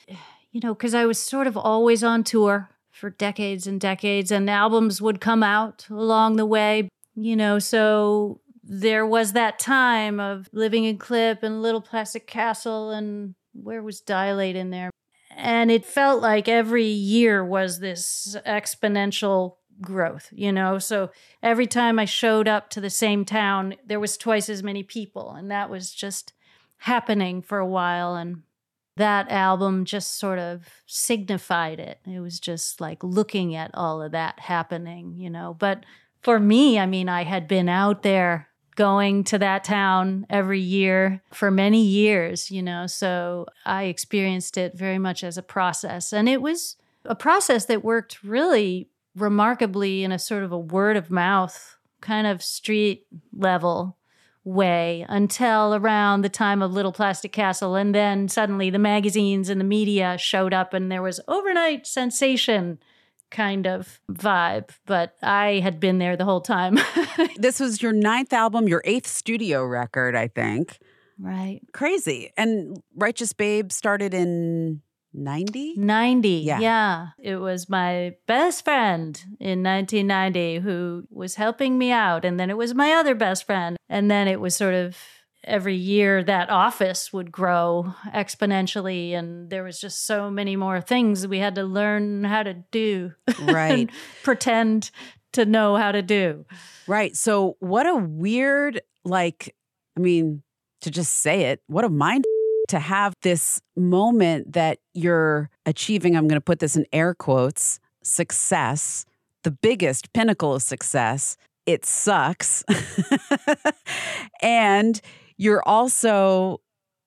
[0.52, 4.48] You know, because I was sort of always on tour for decades and decades, and
[4.48, 10.50] albums would come out along the way, you know, so there was that time of
[10.54, 14.90] living in Clip and Little Plastic Castle, and where was Dilate in there?
[15.36, 20.78] And it felt like every year was this exponential growth, you know?
[20.78, 21.10] So
[21.42, 25.32] every time I showed up to the same town, there was twice as many people.
[25.32, 26.34] And that was just
[26.78, 28.16] happening for a while.
[28.16, 28.44] And
[28.96, 32.00] that album just sort of signified it.
[32.06, 35.56] It was just like looking at all of that happening, you know?
[35.58, 35.84] But
[36.22, 41.22] for me, I mean, I had been out there going to that town every year
[41.32, 46.14] for many years, you know, so I experienced it very much as a process.
[46.14, 50.98] And it was a process that worked really remarkably in a sort of a word
[50.98, 53.98] of mouth kind of street level
[54.44, 57.76] way until around the time of Little Plastic Castle.
[57.76, 62.80] And then suddenly the magazines and the media showed up and there was overnight sensation
[63.34, 64.70] kind of vibe.
[64.86, 66.80] But I had been there the whole time.
[67.38, 70.80] This was your ninth album, your eighth studio record, I think.
[71.20, 71.60] right.
[71.74, 72.32] Crazy.
[72.38, 74.82] And Righteous Babe started in
[75.14, 75.76] 90?
[75.78, 76.30] 90.
[76.30, 76.60] Yeah.
[76.60, 77.08] Yeah.
[77.20, 82.24] It was my best friend in 1990 who was helping me out.
[82.26, 83.78] And then it was my other best friend.
[83.90, 84.98] And then it was sort of
[85.44, 89.12] every year that office would grow exponentially.
[89.12, 93.14] And there was just so many more things we had to learn how to do.
[93.44, 93.90] Right.
[94.24, 94.90] pretend
[95.34, 96.46] to know how to do.
[96.88, 97.16] Right.
[97.16, 99.54] So, what a weird, like,
[99.98, 100.44] I mean,
[100.82, 102.26] to just say it, what a mind
[102.70, 106.16] to have this moment that you're achieving.
[106.16, 109.06] I'm going to put this in air quotes success,
[109.44, 111.38] the biggest pinnacle of success.
[111.66, 112.64] It sucks.
[114.42, 115.00] and
[115.38, 116.62] you're also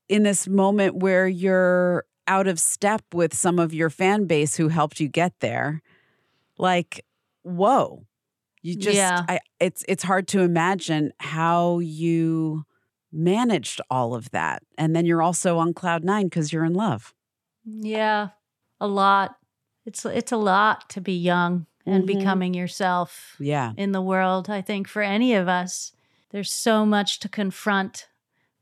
[0.08, 4.68] in this moment where you're out of step with some of your fan base who
[4.68, 5.82] helped you get there.
[6.58, 7.04] Like,
[7.42, 8.06] whoa.
[8.62, 9.24] You just Yeah.
[9.28, 12.64] I it's it's hard to imagine how you
[13.12, 14.62] managed all of that.
[14.76, 17.14] And then you're also on cloud 9 cuz you're in love.
[17.64, 18.30] Yeah,
[18.80, 19.36] a lot.
[19.84, 22.06] It's it's a lot to be young and Mhm.
[22.18, 23.36] becoming yourself.
[23.38, 23.72] Yeah.
[23.76, 24.50] in the world.
[24.50, 25.92] I think for any of us,
[26.30, 28.08] there's so much to confront.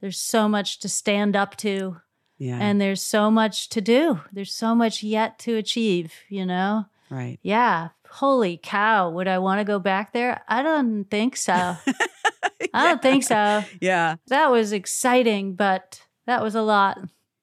[0.04, 1.96] There's so much to stand up to,
[2.36, 2.58] Yeah.
[2.60, 4.20] and there's so much to do.
[4.30, 6.84] There's so much yet to achieve, you know?
[7.08, 7.38] right.
[7.42, 7.88] Yeah.
[8.10, 9.08] Holy cow.
[9.08, 10.42] Would I want to go back there?
[10.46, 11.52] I don't think so.
[12.74, 13.64] I don't think so.
[13.80, 14.16] Yeah.
[14.26, 16.98] That was exciting, but that was a lot.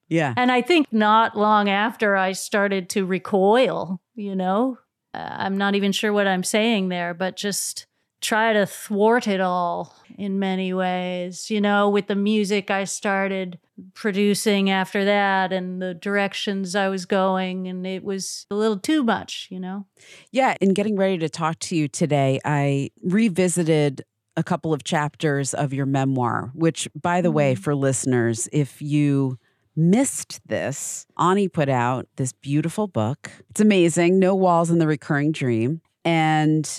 [0.07, 0.35] Yeah.
[0.37, 4.77] And I think not long after I started to recoil, you know,
[5.15, 7.87] Uh, I'm not even sure what I'm saying there, but just
[8.21, 11.49] try to thwart it all in many ways.
[11.49, 13.59] You know, with the music I started
[13.93, 19.03] producing after that and the directions I was going, and it was a little too
[19.03, 19.87] much, you know?
[20.31, 20.55] Yeah.
[20.61, 24.03] In getting ready to talk to you today, I revisited
[24.37, 27.59] a couple of chapters of your memoir, which, by the way, Mhm.
[27.59, 29.37] for listeners, if you
[29.75, 33.31] missed this, Ani put out this beautiful book.
[33.49, 35.81] It's amazing, No Walls and the Recurring Dream.
[36.05, 36.69] And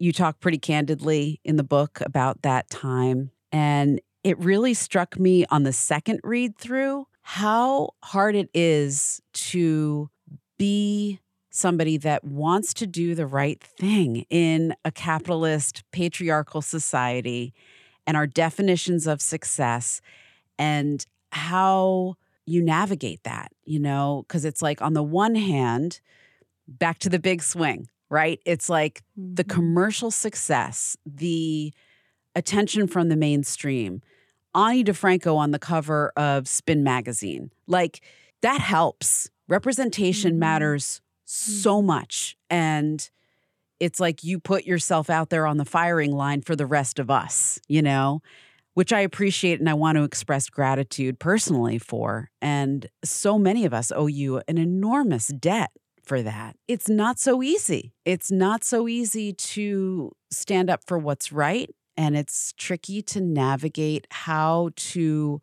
[0.00, 3.30] you talk pretty candidly in the book about that time.
[3.52, 10.10] And it really struck me on the second read through how hard it is to
[10.58, 17.52] be somebody that wants to do the right thing in a capitalist, patriarchal society
[18.06, 20.00] and our definitions of success
[20.58, 22.14] and how
[22.46, 26.00] you navigate that, you know, because it's like on the one hand,
[26.66, 28.40] back to the big swing, right?
[28.44, 29.48] It's like the Mhm.
[29.48, 31.72] commercial success, the
[32.34, 34.02] attention from the mainstream,
[34.54, 37.50] Ani DiFranco on the cover of Spin magazine.
[37.66, 38.02] Like
[38.42, 39.30] that helps.
[39.48, 40.38] Representation Mhm.
[40.38, 42.36] matters so much.
[42.48, 43.08] And
[43.78, 47.10] it's like you put yourself out there on the firing line for the rest of
[47.10, 48.20] us, you know,
[48.74, 52.30] which I appreciate and I want to express gratitude personally for.
[52.42, 55.70] And so many of us owe you an enormous debt
[56.04, 56.56] for that.
[56.68, 57.92] It's not so easy.
[58.04, 61.70] It's not so easy to stand up for what's right.
[61.96, 65.40] And it's tricky to navigate how to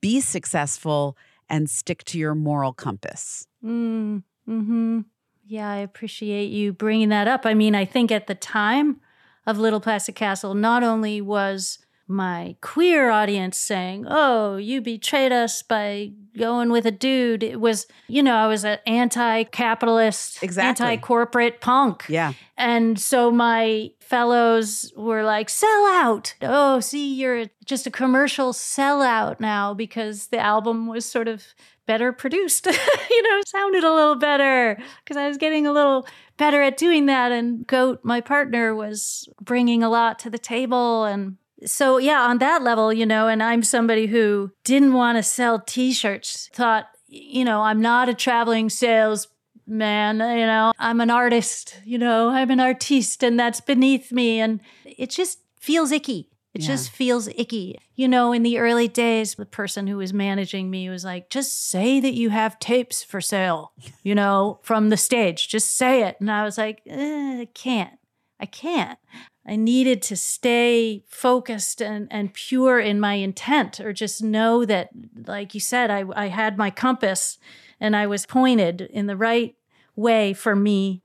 [0.00, 1.16] be successful
[1.48, 3.46] and stick to your moral compass.
[3.64, 5.00] Mm, hmm
[5.44, 7.44] Yeah, I appreciate you bringing that up.
[7.44, 9.00] I mean, I think at the time
[9.46, 11.78] of Little Plastic Castle, not only was
[12.10, 17.42] my queer audience saying, Oh, you betrayed us by going with a dude.
[17.42, 20.86] It was, you know, I was an anti capitalist, Exactly.
[20.86, 22.04] anti corporate punk.
[22.08, 22.32] Yeah.
[22.56, 26.34] And so my fellows were like, sell out.
[26.42, 31.46] Oh, see, you're just a commercial sellout now because the album was sort of
[31.86, 32.66] better produced,
[33.10, 37.06] you know, sounded a little better because I was getting a little better at doing
[37.06, 37.32] that.
[37.32, 41.04] And Goat, my partner, was bringing a lot to the table.
[41.04, 45.22] And so, yeah, on that level, you know, and I'm somebody who didn't want to
[45.22, 49.28] sell t shirts, thought, you know, I'm not a traveling sales
[49.66, 54.40] man, you know, I'm an artist, you know, I'm an artiste and that's beneath me.
[54.40, 56.28] And it just feels icky.
[56.54, 56.66] It Yeah.
[56.68, 57.78] just feels icky.
[57.94, 61.68] You know, in the early days, the person who was managing me was like, just
[61.70, 65.46] say that you have tapes for sale, you know, from the stage.
[65.46, 66.16] Just say it.
[66.18, 67.98] And I was like, eh, I can't.
[68.40, 68.98] I can't.
[69.46, 74.90] I needed to stay focused and, and pure in my intent, or just know that,
[75.26, 77.38] like you said, I, I had my compass
[77.80, 79.56] and I was pointed in the right
[79.96, 81.02] way for me.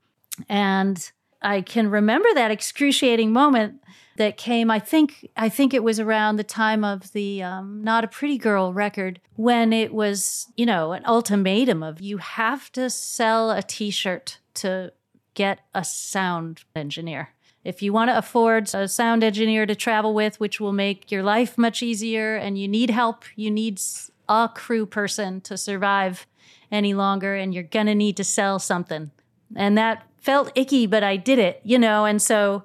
[0.48, 3.80] And I can remember that excruciating moment
[4.16, 4.70] that came.
[4.70, 8.38] I think I think it was around the time of the um, "Not a Pretty
[8.38, 13.62] Girl" record when it was, you know, an ultimatum of you have to sell a
[13.62, 14.92] T-shirt to
[15.34, 17.30] get a sound engineer.
[17.66, 21.24] If you want to afford a sound engineer to travel with, which will make your
[21.24, 23.80] life much easier, and you need help, you need
[24.28, 26.28] a crew person to survive
[26.70, 29.10] any longer, and you're gonna need to sell something.
[29.56, 32.04] And that felt icky, but I did it, you know.
[32.04, 32.62] And so,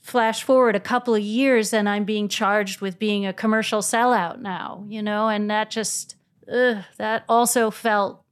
[0.00, 4.40] flash forward a couple of years, and I'm being charged with being a commercial sellout
[4.40, 5.28] now, you know.
[5.28, 6.16] And that just,
[6.50, 8.22] ugh, that also felt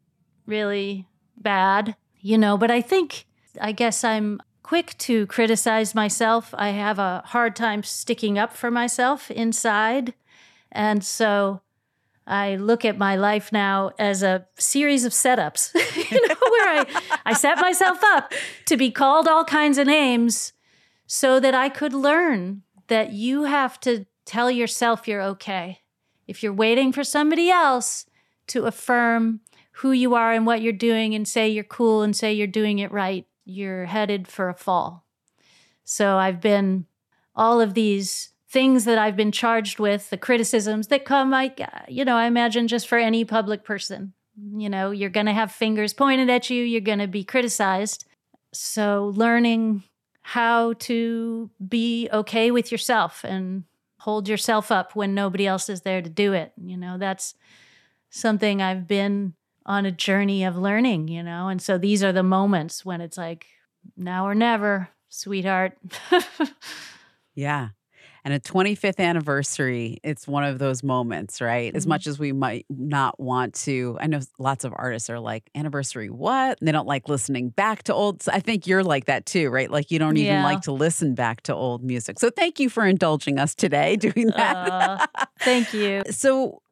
[0.47, 2.57] really bad, you know.
[2.57, 3.27] But I think,
[3.61, 6.53] I guess I'm quick to criticize myself.
[6.59, 10.13] I have a hard time sticking up for myself inside.
[10.73, 11.61] And so
[12.27, 15.73] I look at my life now as a series of setups,
[16.11, 18.33] you know, where I, I set myself up
[18.65, 20.53] to be called all kinds of names
[21.07, 25.83] so that I could learn that you have to tell yourself you're okay.
[26.27, 28.07] If you're waiting for somebody else
[28.49, 29.43] to affirm
[29.75, 32.81] who you are and what you're doing and say you're cool and say you're doing
[32.81, 35.07] it right, you're headed for a fall.
[35.85, 36.87] So I've been
[37.35, 41.81] all of these things that I've been charged with, the criticisms that come, I, uh,
[41.89, 44.13] you know, I imagine just for any public person.
[44.55, 48.05] You know, you're going to have fingers pointed at you, you're going to be criticized.
[48.53, 49.85] So learning
[50.23, 53.65] how to be okay with yourself and
[54.01, 56.53] hold yourself up when nobody else is there to do it.
[56.61, 57.35] You know, that's
[58.11, 59.35] something I've been
[59.67, 61.49] on a journey of learning, you know.
[61.49, 63.47] And so these are the moments when it's like
[63.97, 65.79] now or never, sweetheart.
[67.35, 67.69] Yeah.
[68.25, 71.75] And a 25th anniversary, it's one of those moments, right?
[71.77, 71.89] As Mhm.
[71.91, 76.11] much as we might not want to, I know lots of artists are like, anniversary
[76.11, 76.59] what?
[76.59, 78.23] And they don't like listening back to old.
[78.33, 79.71] I think you're like that too, right?
[79.71, 80.43] Like you don't even Yeah.
[80.43, 82.19] like to listen back to old music.
[82.19, 84.59] So thank you for indulging us today doing that.
[84.59, 84.99] Uh,
[85.45, 86.03] thank you.
[86.11, 86.63] So,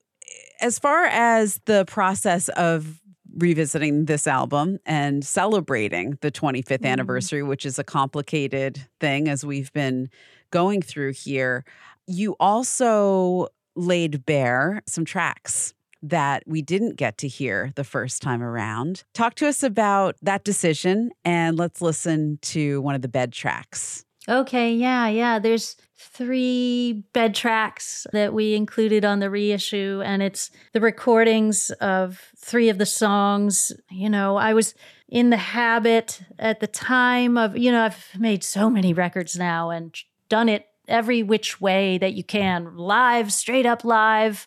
[0.64, 3.02] as far as the process of
[3.36, 6.88] revisiting this album and celebrating the 25th Mhm.
[6.88, 10.08] anniversary, which is a complicated thing as we've been
[10.50, 11.64] going through here,
[12.06, 18.42] you also laid bare some tracks that we didn't get to hear the first time
[18.42, 19.04] around.
[19.12, 24.03] Talk to us about that decision and let's listen to one of the bed tracks.
[24.28, 25.38] Okay, yeah, yeah.
[25.38, 32.30] There's three bed tracks that we included on the reissue, and it's the recordings of
[32.36, 33.72] three of the songs.
[33.90, 34.74] You know, I was
[35.08, 39.70] in the habit at the time of, you know, I've made so many records now
[39.70, 39.94] and
[40.28, 44.46] done it every which way that you can live, straight up live,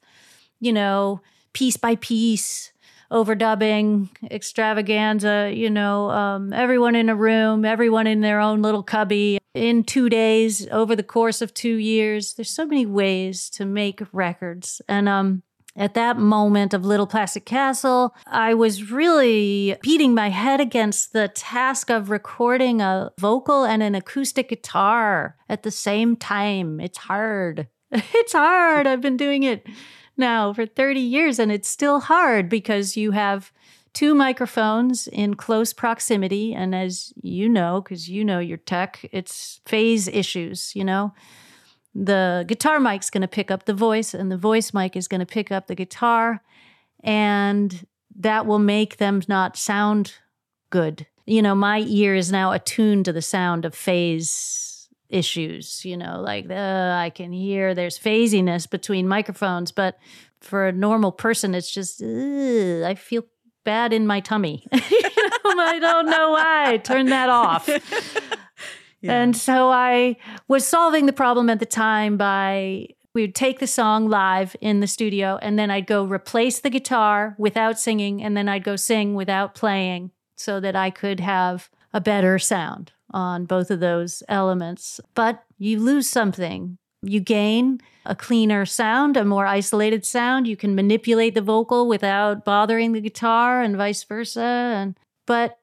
[0.59, 1.21] you know,
[1.53, 2.71] piece by piece
[3.09, 9.39] overdubbing extravaganza you know um, everyone in a room everyone in their own little cubby
[9.58, 14.01] in two days over the course of two years there's so many ways to make
[14.12, 15.43] records and um
[15.78, 21.28] at that moment of Little Plastic Castle, I was really beating my head against the
[21.28, 26.80] task of recording a vocal and an acoustic guitar at the same time.
[26.80, 27.68] It's hard.
[27.91, 28.86] It's hard.
[28.86, 29.66] I've been doing it
[30.18, 33.53] now for 30 years and it's still hard because you have
[33.94, 36.54] two microphones in close proximity.
[36.54, 41.14] And as you know because you know your tech it's phase issues you know?
[41.96, 45.20] The guitar mic's going to pick up the voice and the voice mic is going
[45.20, 46.44] to pick up the guitar
[47.04, 47.88] and
[48.20, 50.14] that will make them not sound
[50.70, 51.08] good.
[51.26, 56.22] You know my ear is now attuned to the sound of phase issues you know?
[56.22, 59.98] Like uh, i can hear there's phasiness between microphones but
[60.42, 63.24] for a normal person it's just i feel
[63.68, 65.01] bad in my tummy You
[65.53, 67.70] know, i don't know why turn that off
[69.03, 73.68] and so I was solving the problem at the time by we would take the
[73.68, 78.38] song live in the studio and then I'd go replace the guitar without singing and
[78.38, 83.45] then I'd go sing without playing so that I could have a better sound on
[83.45, 84.99] both of those elements.
[85.15, 86.78] But you lose something.
[87.04, 90.48] You gain a cleaner sound, a more isolated sound.
[90.48, 95.60] You can manipulate the vocal without bothering the guitar and vice versa and but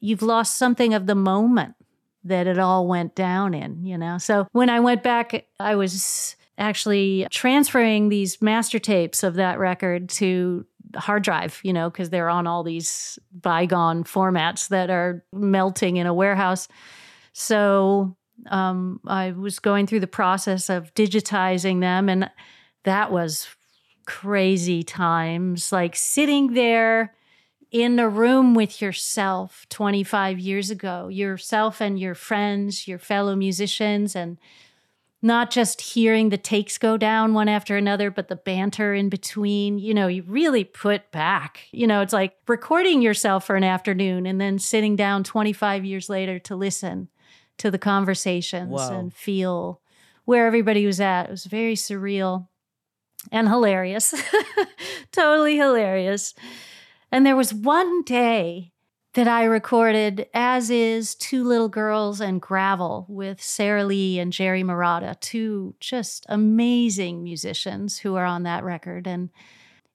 [0.00, 1.74] you've lost something of the moment
[2.22, 4.18] that it all went down in, you know.
[4.18, 10.08] So when I went back, I was actually transferring these master tapes of that record
[10.08, 10.64] to
[10.96, 16.06] hard drive, you know, because they're on all these bygone formats that are melting in
[16.06, 16.68] a warehouse.
[17.32, 18.16] So
[18.50, 22.30] um, I was going through the process of digitizing them, and
[22.84, 23.48] that was
[24.06, 25.72] crazy times.
[25.72, 27.14] Like sitting there
[27.70, 34.14] in a room with yourself 25 years ago, yourself and your friends, your fellow musicians,
[34.14, 34.38] and
[35.22, 39.78] not just hearing the takes go down one after another, but the banter in between.
[39.78, 41.62] You know, you really put back.
[41.72, 46.10] You know, it's like recording yourself for an afternoon and then sitting down 25 years
[46.10, 47.08] later to listen
[47.58, 48.98] to the conversations Whoa.
[48.98, 49.80] and feel
[50.24, 51.24] where everybody was at.
[51.26, 52.48] It was very surreal
[53.30, 54.14] and hilarious.
[55.12, 56.34] totally hilarious.
[57.10, 58.72] And there was one day
[59.14, 64.64] that I recorded As Is Two Little Girls and Gravel with Sara Lee and Jerry
[64.64, 69.06] Marotta, two just amazing musicians who are on that record.
[69.06, 69.30] And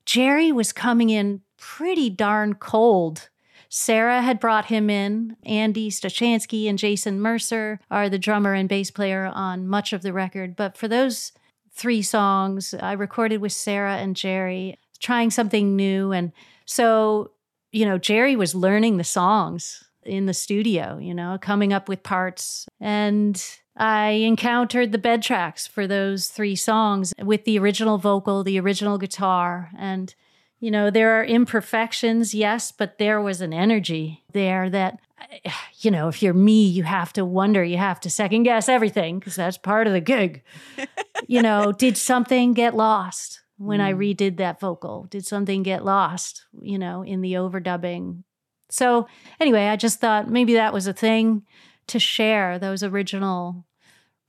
[0.06, 3.30] Jerry was coming in pretty darn cold.
[3.70, 5.38] Sara had brought him in.
[5.44, 10.12] Andy Stochansky and Jason Mercer are the drummer and bass player on much of the
[10.12, 10.56] record.
[10.56, 11.32] But for those
[11.72, 16.12] three songs, I recorded with Sara and Jerry, trying something new.
[16.12, 16.32] And
[16.66, 17.32] so,
[17.72, 22.02] you know, Jerry was learning the songs in the studio, you know, coming up with
[22.02, 22.68] parts.
[22.80, 23.42] And
[23.78, 28.98] I encountered the bed tracks for those three songs with the original vocal, the original
[28.98, 29.70] guitar.
[29.78, 30.14] And,
[30.60, 35.00] you know, there are imperfections, yes, but there was an energy there that,
[35.80, 39.20] you know, if you're me, you have to wonder, you have to second guess everything
[39.20, 40.44] because that's part of the gig.
[41.28, 43.42] you know, did something get lost?
[43.60, 44.16] when I mm.
[44.16, 45.06] redid that vocal?
[45.10, 48.24] Did something get lost, you know, in the overdubbing?
[48.70, 49.08] So,
[49.40, 51.44] anyway, I just thought maybe that was a thing
[51.88, 53.66] to share those original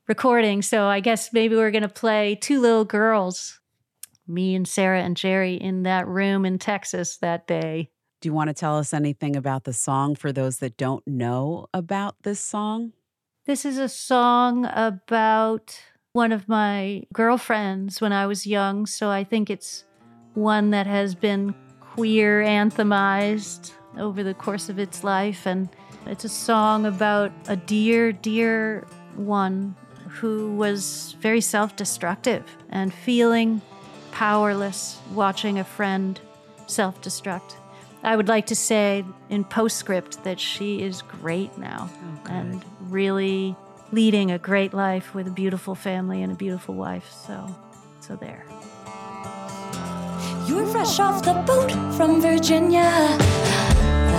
[0.09, 0.69] recordings.
[0.69, 3.60] So, I guess maybe we're going to play Two Little Girls,
[4.31, 7.91] me and Sara and Jerry in that room in Texas that day.
[8.21, 11.67] Do you want to tell us anything about the song for those that don't know
[11.73, 12.93] about this song?
[13.47, 15.81] This is a song about
[16.13, 19.85] one of my girlfriends when I was young, so I think it's
[20.35, 25.47] one that has been queer anthemized over the course of its life.
[25.47, 25.69] And
[26.07, 29.75] it's a song about a dear, dear one
[30.09, 33.63] who was very self destructive and feeling
[34.21, 36.21] powerless watching a friend
[36.67, 37.55] self destruct.
[38.03, 41.89] I would like to say in postscript that she is great now
[42.29, 43.57] and really
[43.93, 47.11] leading a great life with a beautiful family and a beautiful wife.
[47.11, 47.57] So,
[48.01, 48.45] so there.
[50.47, 52.91] You're fresh off the boat from Virginia.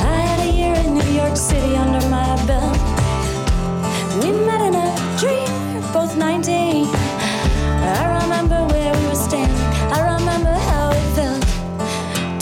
[0.09, 2.75] I had a year in New York City under my belt.
[4.17, 4.89] We met in a
[5.21, 6.87] dream, both 19.
[7.83, 9.10] I remember where we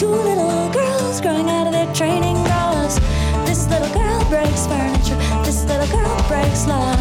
[0.09, 2.99] little girls growing out of their training bras.
[3.45, 6.98] This little girl breaks furniture, this little girl breaks laws.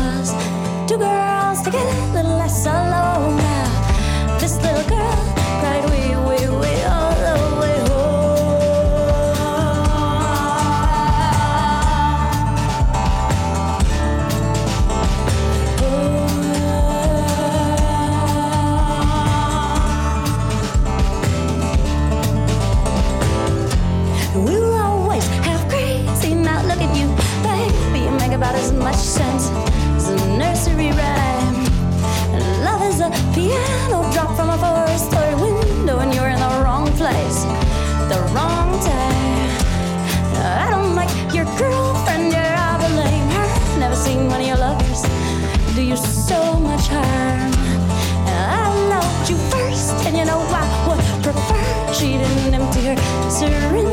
[53.40, 53.87] Her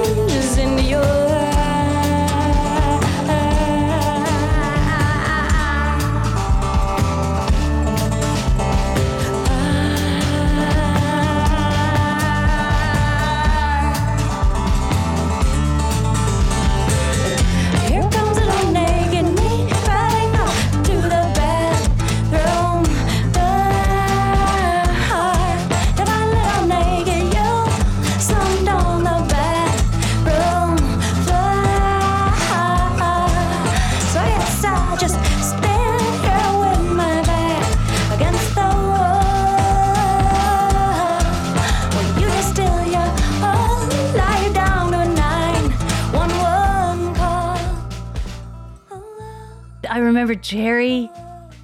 [50.26, 51.10] remember Jerry,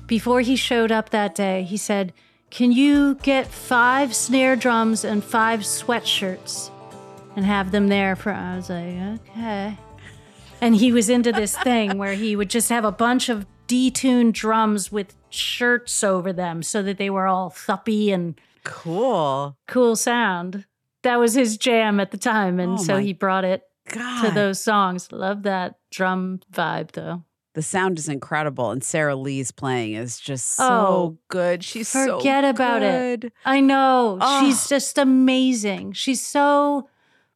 [0.05, 2.13] before he showed up that day, he said,
[2.51, 6.69] Can you get five snare drums and five sweatshirts
[7.35, 8.31] and have them there for?
[8.31, 9.77] I was like, Okay.
[10.61, 14.33] And he was into this thing where he would just have a bunch of detuned
[14.33, 19.57] drums with shirts over them so that they were all thuppy and Cool.
[19.67, 20.65] cool sound.
[21.01, 22.59] That was his jam at the time.
[22.59, 24.21] And Oh so he brought it God.
[24.23, 25.11] to those songs.
[25.11, 27.23] Love that drum vibe though.
[27.53, 31.63] The sound is incredible, and Sara Lee's playing is just so Oh, good.
[31.63, 33.33] She's so forget about it.
[33.45, 34.17] I know.
[34.21, 34.41] Oh.
[34.41, 35.93] She's just amazing.
[35.93, 36.87] She's so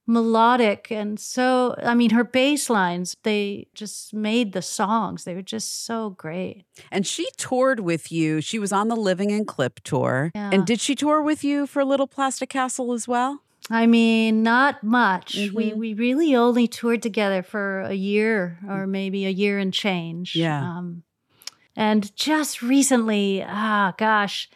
[0.07, 5.23] melodic and so I mean her bass lines, they just made the songs.
[5.23, 6.63] They were just so great.
[6.91, 8.39] And she toured with you.
[8.39, 10.31] She was on the Living in Clip tour.
[10.35, 10.51] Yeah.
[10.53, 13.41] And did she tour with you for Little Plastic Castle as well?
[13.69, 15.35] I mean, not much.
[15.35, 15.75] We Mhm.
[15.77, 20.35] we really only toured together for a year or maybe a year and change.
[20.35, 20.61] Yeah.
[20.61, 21.03] Um,
[21.75, 24.49] and just recently, ah, gosh,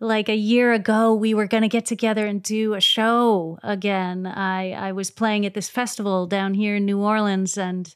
[0.00, 4.26] like a year ago, we were going to get together and do a show again.
[4.26, 7.94] I I was playing at this festival down here in New Orleans, and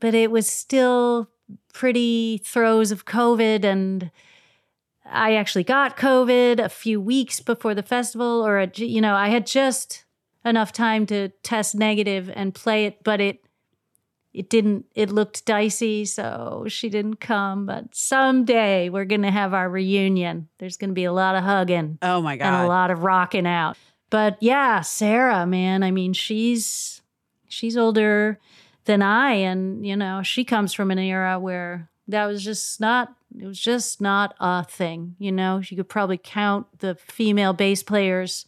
[0.00, 1.28] but it was still
[1.74, 4.10] pretty throes of COVID and.
[5.04, 9.28] I actually got COVID a few weeks before the festival, or, a, you know, I
[9.28, 10.04] had just
[10.44, 13.44] enough time to test negative and play it, but it,
[14.32, 16.04] it didn't, it looked dicey.
[16.04, 17.66] So she didn't come.
[17.66, 20.48] But someday we're going to have our reunion.
[20.58, 23.02] There's going to be a lot of hugging Oh my god, and a lot of
[23.02, 23.76] rocking out.
[24.08, 27.02] But yeah, Sara, man, I mean, she's,
[27.48, 28.38] she's older
[28.84, 29.32] than I.
[29.32, 33.58] And, you know, she comes from an era where that was just not it was
[33.58, 35.60] just not a thing you know?
[35.64, 38.46] You could probably count the female bass players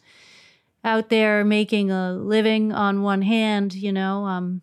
[0.83, 4.25] out there making a living on one hand you know?
[4.25, 4.61] Um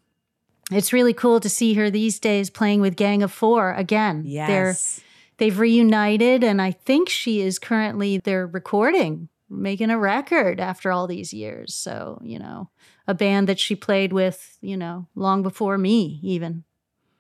[0.73, 4.23] it's really cool to see her these days playing with gang of four again.
[4.23, 5.01] They're yes.
[5.39, 11.07] they've reunited and i think she is currently they're recording making a record after all
[11.07, 11.75] these years.
[11.75, 12.71] So you know
[13.07, 16.65] a band that she played with you know long before me even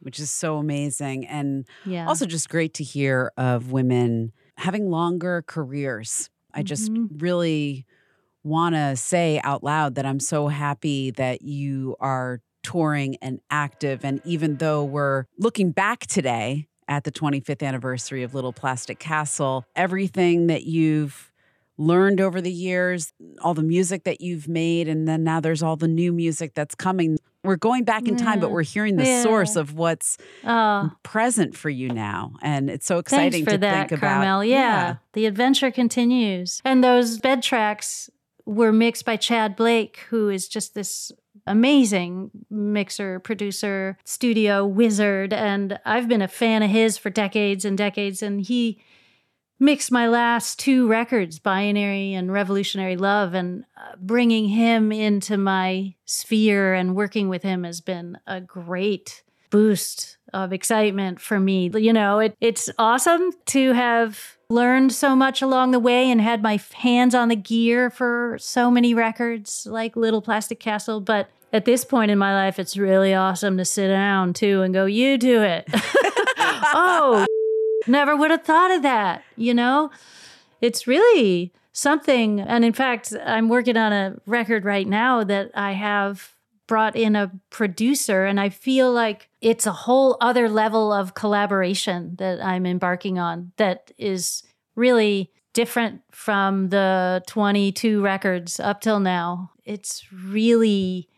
[0.00, 1.26] Which is so amazing.
[1.26, 6.30] And yeah also just great to hear of women having longer careers.
[6.52, 7.22] I just Mhm.
[7.22, 7.86] really
[8.42, 14.04] want to say out loud that I'm so happy that you are touring and active.
[14.04, 19.64] And even though we're looking back today at the 25th anniversary of Little Plastic Castle,
[19.76, 21.30] everything that you've
[21.78, 25.76] learned over the years, all the music that you've made, and then now there's all
[25.76, 27.16] the new music that's coming.
[27.42, 29.22] We're going back in time, but we're hearing the Yeah.
[29.22, 32.34] source of what's Oh, present for you now.
[32.42, 34.16] And it's so exciting for to that, think about.
[34.16, 34.44] Carmel.
[34.44, 36.60] Yeah, the adventure continues.
[36.64, 38.10] And those bed tracks
[38.44, 41.12] were mixed by Chad Blake, who is just this
[41.46, 45.32] amazing mixer, producer, studio wizard.
[45.32, 48.22] And I've been a fan of his for decades and decades.
[48.22, 48.78] And he
[49.60, 53.34] mixed my last two records, Binary and Revolutionary Love.
[53.34, 59.22] And uh, bringing him into my sphere and working with him has been a great
[59.50, 61.70] boost of excitement for me.
[61.74, 66.42] You know, it, it's awesome to have learned so much along the way and had
[66.42, 71.00] my hands on the gear for so many records like Little Plastic Castle.
[71.00, 74.72] But at this point in my life, it's really awesome to sit down too and
[74.72, 75.68] go, you do it.
[76.38, 77.26] oh,
[77.90, 79.90] never would have thought of that, you know?
[80.60, 82.40] It's really something.
[82.40, 86.34] And in fact, I'm working on a record right now that I have
[86.66, 92.14] brought in a producer, and I feel like it's a whole other level of collaboration
[92.18, 94.44] that I'm embarking on that is
[94.76, 99.50] really different from the 22 records up till now.
[99.64, 101.08] It's really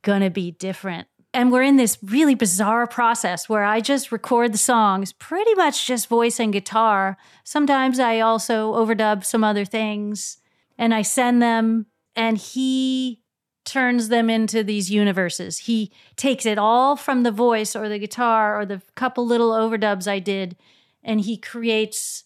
[0.00, 1.08] gonna be different.
[1.34, 5.86] And we're in this really bizarre process where I just record the songs, pretty much
[5.86, 7.16] just voice and guitar.
[7.42, 10.36] Sometimes I also overdub some other things
[10.78, 13.20] and I send them, and he
[13.64, 15.58] turns them into these universes.
[15.58, 20.08] He takes it all from the voice or the guitar or the couple little overdubs
[20.08, 20.56] I did,
[21.04, 22.24] and he creates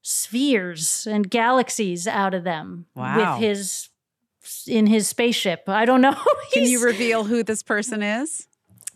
[0.00, 3.36] spheres and galaxies out of them Wow.
[3.38, 3.88] with his
[4.68, 5.64] in his spaceship.
[5.68, 6.16] I don't know.
[6.52, 8.46] Can you reveal who this person is?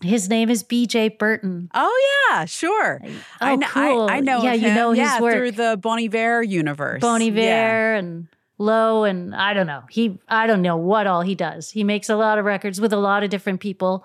[0.02, 1.70] his name is BJ Burton.
[1.74, 3.00] Oh yeah, sure.
[3.40, 3.66] I Oh, know.
[3.68, 4.08] cool.
[4.10, 4.42] I, I know.
[4.42, 5.32] Yeah, you know his yeah, work.
[5.34, 7.00] through the Bon Iver universe.
[7.00, 7.96] Bon Yeah.
[7.96, 9.82] And Low and I don't know.
[9.90, 11.70] He I don't know what all he does.
[11.70, 14.04] He makes a lot of records with a lot of different people.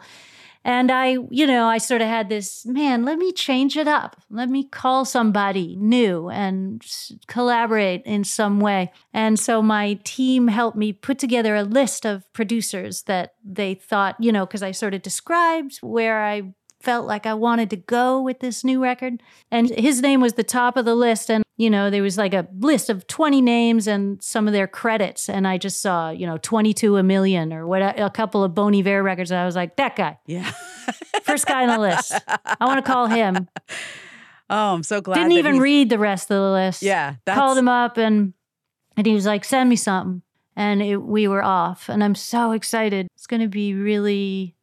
[0.63, 4.21] And I, you know, I sort of had this, man, let me change it up.
[4.29, 6.85] Let me call somebody new and
[7.27, 8.91] collaborate in some way.
[9.13, 14.15] And so my team helped me put together a list of producers that they thought,
[14.19, 18.21] you know, because I sort of described where I felt like I wanted to go
[18.21, 19.21] with this new record.
[19.49, 21.29] And his name was the top of the list.
[21.29, 24.65] And, you know, there was like a list of 20 names and some of their
[24.67, 25.29] credits.
[25.29, 28.73] And I just saw, you know, 22 a million or what, a couple of Bon
[28.73, 29.29] Iver records.
[29.29, 30.51] And I was like, that guy, Yeah.
[31.23, 32.13] first guy on the list.
[32.27, 33.47] I want to call him.
[34.49, 35.15] Oh, I'm so glad.
[35.17, 36.81] Didn't even he's- read the rest of the list.
[36.81, 38.33] Yeah, that's, Called him up and,
[38.97, 40.23] and he was like, send me something.
[40.55, 41.89] And it, we were off.
[41.89, 43.07] And I'm so excited.
[43.15, 44.55] It's going to be really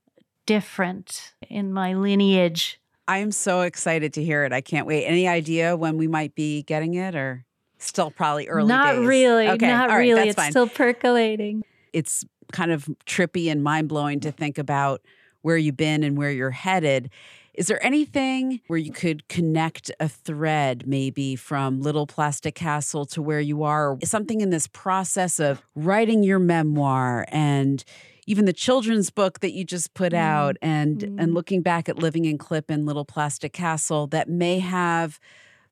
[0.46, 2.80] different in my lineage.
[3.08, 4.52] I am so excited to hear it.
[4.52, 5.04] I can't wait.
[5.06, 7.44] Any idea when we might be getting it, or
[7.78, 9.06] still probably early not days?
[9.06, 9.48] really.
[9.48, 10.28] Okay, Not right, really.
[10.28, 10.50] It's fine.
[10.50, 11.64] still percolating.
[11.92, 15.00] it's kind of trippy and mind blowing to think about
[15.42, 17.10] where you've been and where you're headed.
[17.54, 23.20] Is there anything where you could connect a thread, maybe from Little Plastic Castle to
[23.22, 27.82] where you are, something in this process of writing your memoir and
[28.28, 30.18] even the children's book that you just put Mm.
[30.18, 31.22] out and Mm.
[31.22, 35.18] and looking back at Living in Clip and Little Plastic Castle that may have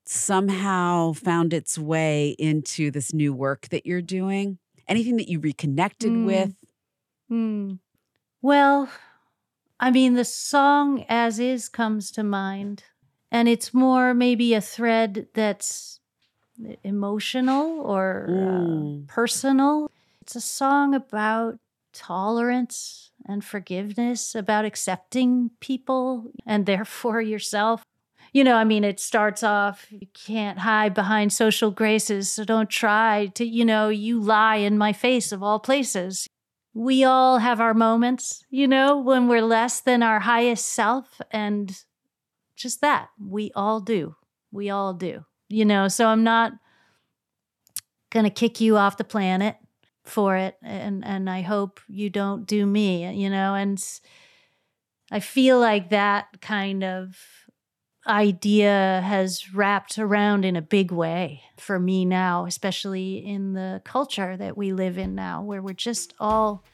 [0.04, 4.58] somehow found its way into this new work that you're doing?
[4.88, 6.24] Anything that you reconnected Mm.
[6.24, 6.54] with?
[7.28, 7.74] Hmm.
[8.40, 8.88] Well,
[9.78, 12.84] I mean, the song as is comes to mind,
[13.30, 16.00] and it's more maybe a thread that's
[16.82, 19.02] emotional or Mm.
[19.02, 19.90] uh, personal.
[20.22, 21.58] It's a song about
[21.96, 27.82] tolerance and forgiveness, about accepting people and therefore yourself.
[28.32, 32.68] You know, I mean, it starts off, you can't hide behind social graces, so don't
[32.68, 36.28] try to, you know, you lie in my face of all places
[36.76, 41.22] we all have our moments, you know, when we're less than our highest self.
[41.30, 41.74] And
[42.54, 44.14] just that, we all do.
[44.52, 45.88] We all do, you know.
[45.88, 46.52] So I'm not
[48.10, 49.56] going to kick you off the planet
[50.08, 50.56] for it.
[50.62, 53.54] And, and I hope you don't do me, you know.
[53.54, 53.82] And
[55.10, 57.16] I feel like that kind of
[58.06, 64.36] idea has wrapped around in a big way for me now, especially in the culture
[64.36, 66.64] that we live in now, where we're just all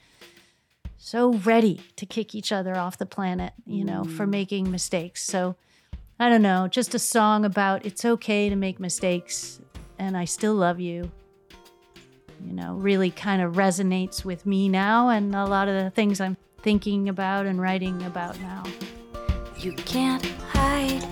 [0.99, 4.31] so ready to kick each other off the planet, you know, for mm.
[4.31, 5.25] making mistakes.
[5.25, 5.57] So
[6.19, 9.61] I don't know, just a song about it's okay to make mistakes
[9.99, 11.11] and I still love you.
[12.45, 16.21] You know, really kind of resonates with me now and a lot of the things
[16.21, 18.65] I'm thinking about and writing about now.
[19.59, 21.05] You can't hide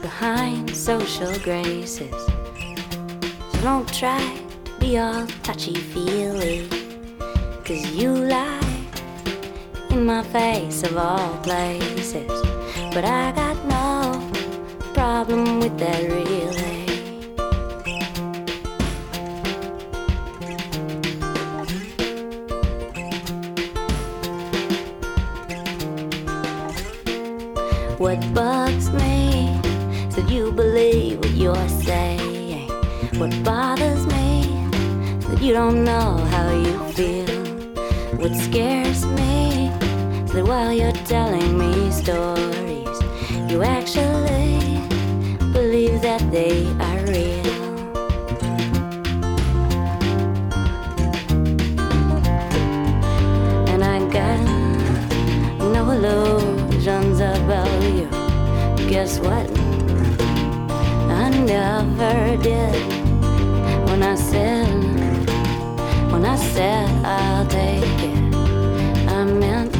[0.00, 2.14] behind social graces.
[3.52, 6.68] So don't try to be all touchy feely.
[7.64, 8.86] Cause you lie
[9.90, 12.30] in my face of all places.
[12.94, 14.30] But I got no
[14.94, 16.71] problem with that, really.
[28.02, 29.60] What bugs me
[30.08, 32.68] is that you believe what you're saying.
[33.20, 34.40] What bothers me
[35.18, 37.44] is that you don't know how you feel.
[38.18, 39.68] What scares me
[40.24, 42.98] is that while you're telling me stories,
[43.48, 44.82] you actually
[45.52, 46.64] believe that they
[58.92, 59.48] Guess what?
[61.10, 62.74] I never did.
[63.88, 64.68] When I said,
[66.12, 68.34] when I said I'll take it,
[69.08, 69.74] I meant,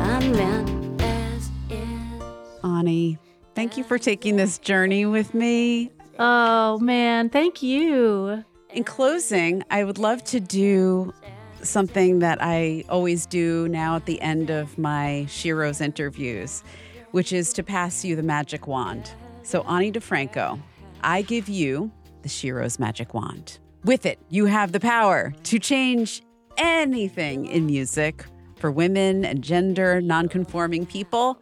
[0.00, 2.22] I meant as is.
[2.64, 3.16] Ani,
[3.54, 5.92] thank you for taking this journey with me.
[6.18, 8.42] Oh man, thank you.
[8.70, 11.14] In closing, I would love to do
[11.62, 16.64] something that I always do now at the end of my Sheroes interviews,
[17.12, 19.12] which is to pass you the magic wand.
[19.42, 20.60] So, Ani DiFranco,
[21.02, 21.90] I give you
[22.22, 23.58] the Sheroes magic wand.
[23.84, 26.22] With it, you have the power to change
[26.56, 28.24] anything in music
[28.56, 31.40] for women and gender nonconforming people.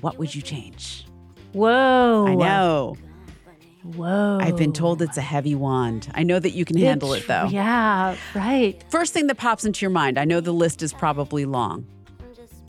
[0.00, 1.06] What would you change?
[1.52, 2.26] Whoa.
[2.26, 2.96] I know.
[3.82, 4.38] Whoa.
[4.40, 6.10] I've been told it's a heavy wand.
[6.14, 7.48] I know that you can handle it though.
[7.50, 8.82] Yeah, right.
[8.90, 11.86] First thing that pops into your mind, I know the list is probably long.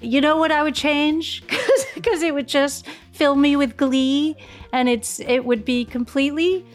[0.04, 1.44] You know what I would change?
[1.96, 4.36] Because it would just fill me with glee
[4.74, 6.66] and it's it would be completely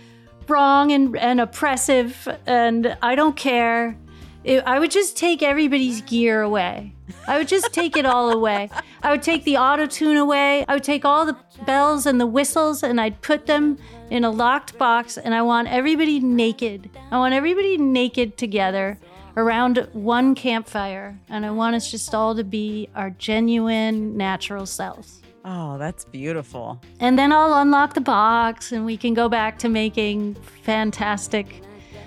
[0.48, 3.98] wrong and, and oppressive and I don't care.
[4.44, 6.94] It, I would just take everybody's gear away.
[7.26, 8.70] I would just take it all away.
[9.02, 10.64] I would take the auto tune away.
[10.66, 13.76] I would take all the bells and the whistles and I'd put them
[14.08, 16.88] in a locked box and I want everybody naked.
[17.10, 18.98] I want everybody naked together
[19.38, 25.22] around one campfire and I want us just all to be our genuine natural selves.
[25.44, 26.82] Oh, that's beautiful.
[26.98, 30.34] And then I'll unlock the box and we can go back to making
[30.64, 31.62] fantastic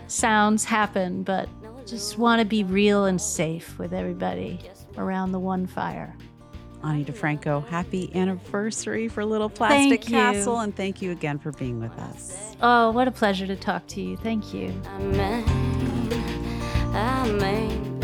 [0.07, 1.47] sounds happen, but
[1.87, 4.59] just want to be real and safe with everybody
[4.97, 6.15] around the one fire.
[6.83, 10.15] Ani DiFranco, happy anniversary for Little Plastic Thank you.
[10.15, 12.55] Castle, and thank you again for being with us.
[12.61, 14.17] Oh, what a pleasure to talk to you.
[14.17, 14.69] Thank you.
[16.93, 18.03] I meant,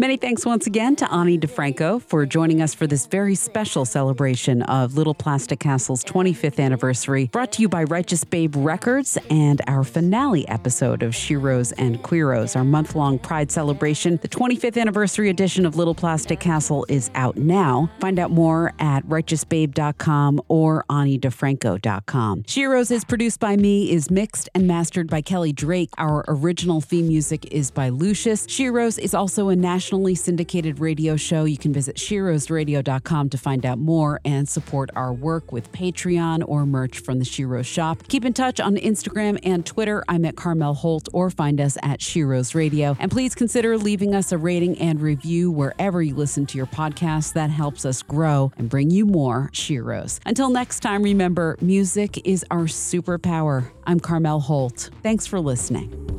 [0.00, 4.62] Many thanks once again to Ani DiFranco for joining us for this very special celebration
[4.62, 9.84] of Little Plastic Castle's 25th anniversary, brought to you by Righteous Babe Records and our
[9.84, 14.18] finale episode of Sheroes and Queeroes, our month long Pride celebration.
[14.22, 17.90] The 25th anniversary edition of Little Plastic Castle is out now.
[18.00, 22.44] Find out more at righteousbabe.com or anidifranco.com.
[22.44, 25.90] Sheroes is produced by me, is mixed and mastered by Kelly Drake.
[25.98, 28.46] Our original theme music is by Lucius.
[28.46, 29.56] Sheroes is also a
[29.90, 31.42] nationally syndicated radio show.
[31.42, 36.64] You can visit sheroesradio.com to find out more and support our work with Patreon or
[36.64, 38.04] merch from the Sheroes shop.
[38.06, 40.04] Keep in touch on Instagram and Twitter.
[40.06, 42.96] I'm at Carmel Holt or find us at Sheroes Radio.
[43.00, 47.32] And please consider leaving us a rating and review wherever you listen to your podcast.
[47.32, 50.20] That helps us grow and bring you more Sheroes.
[50.24, 53.68] Until next time, remember music is our superpower.
[53.88, 54.90] I'm Carmel Holt.
[55.02, 56.10] Thanks for listening.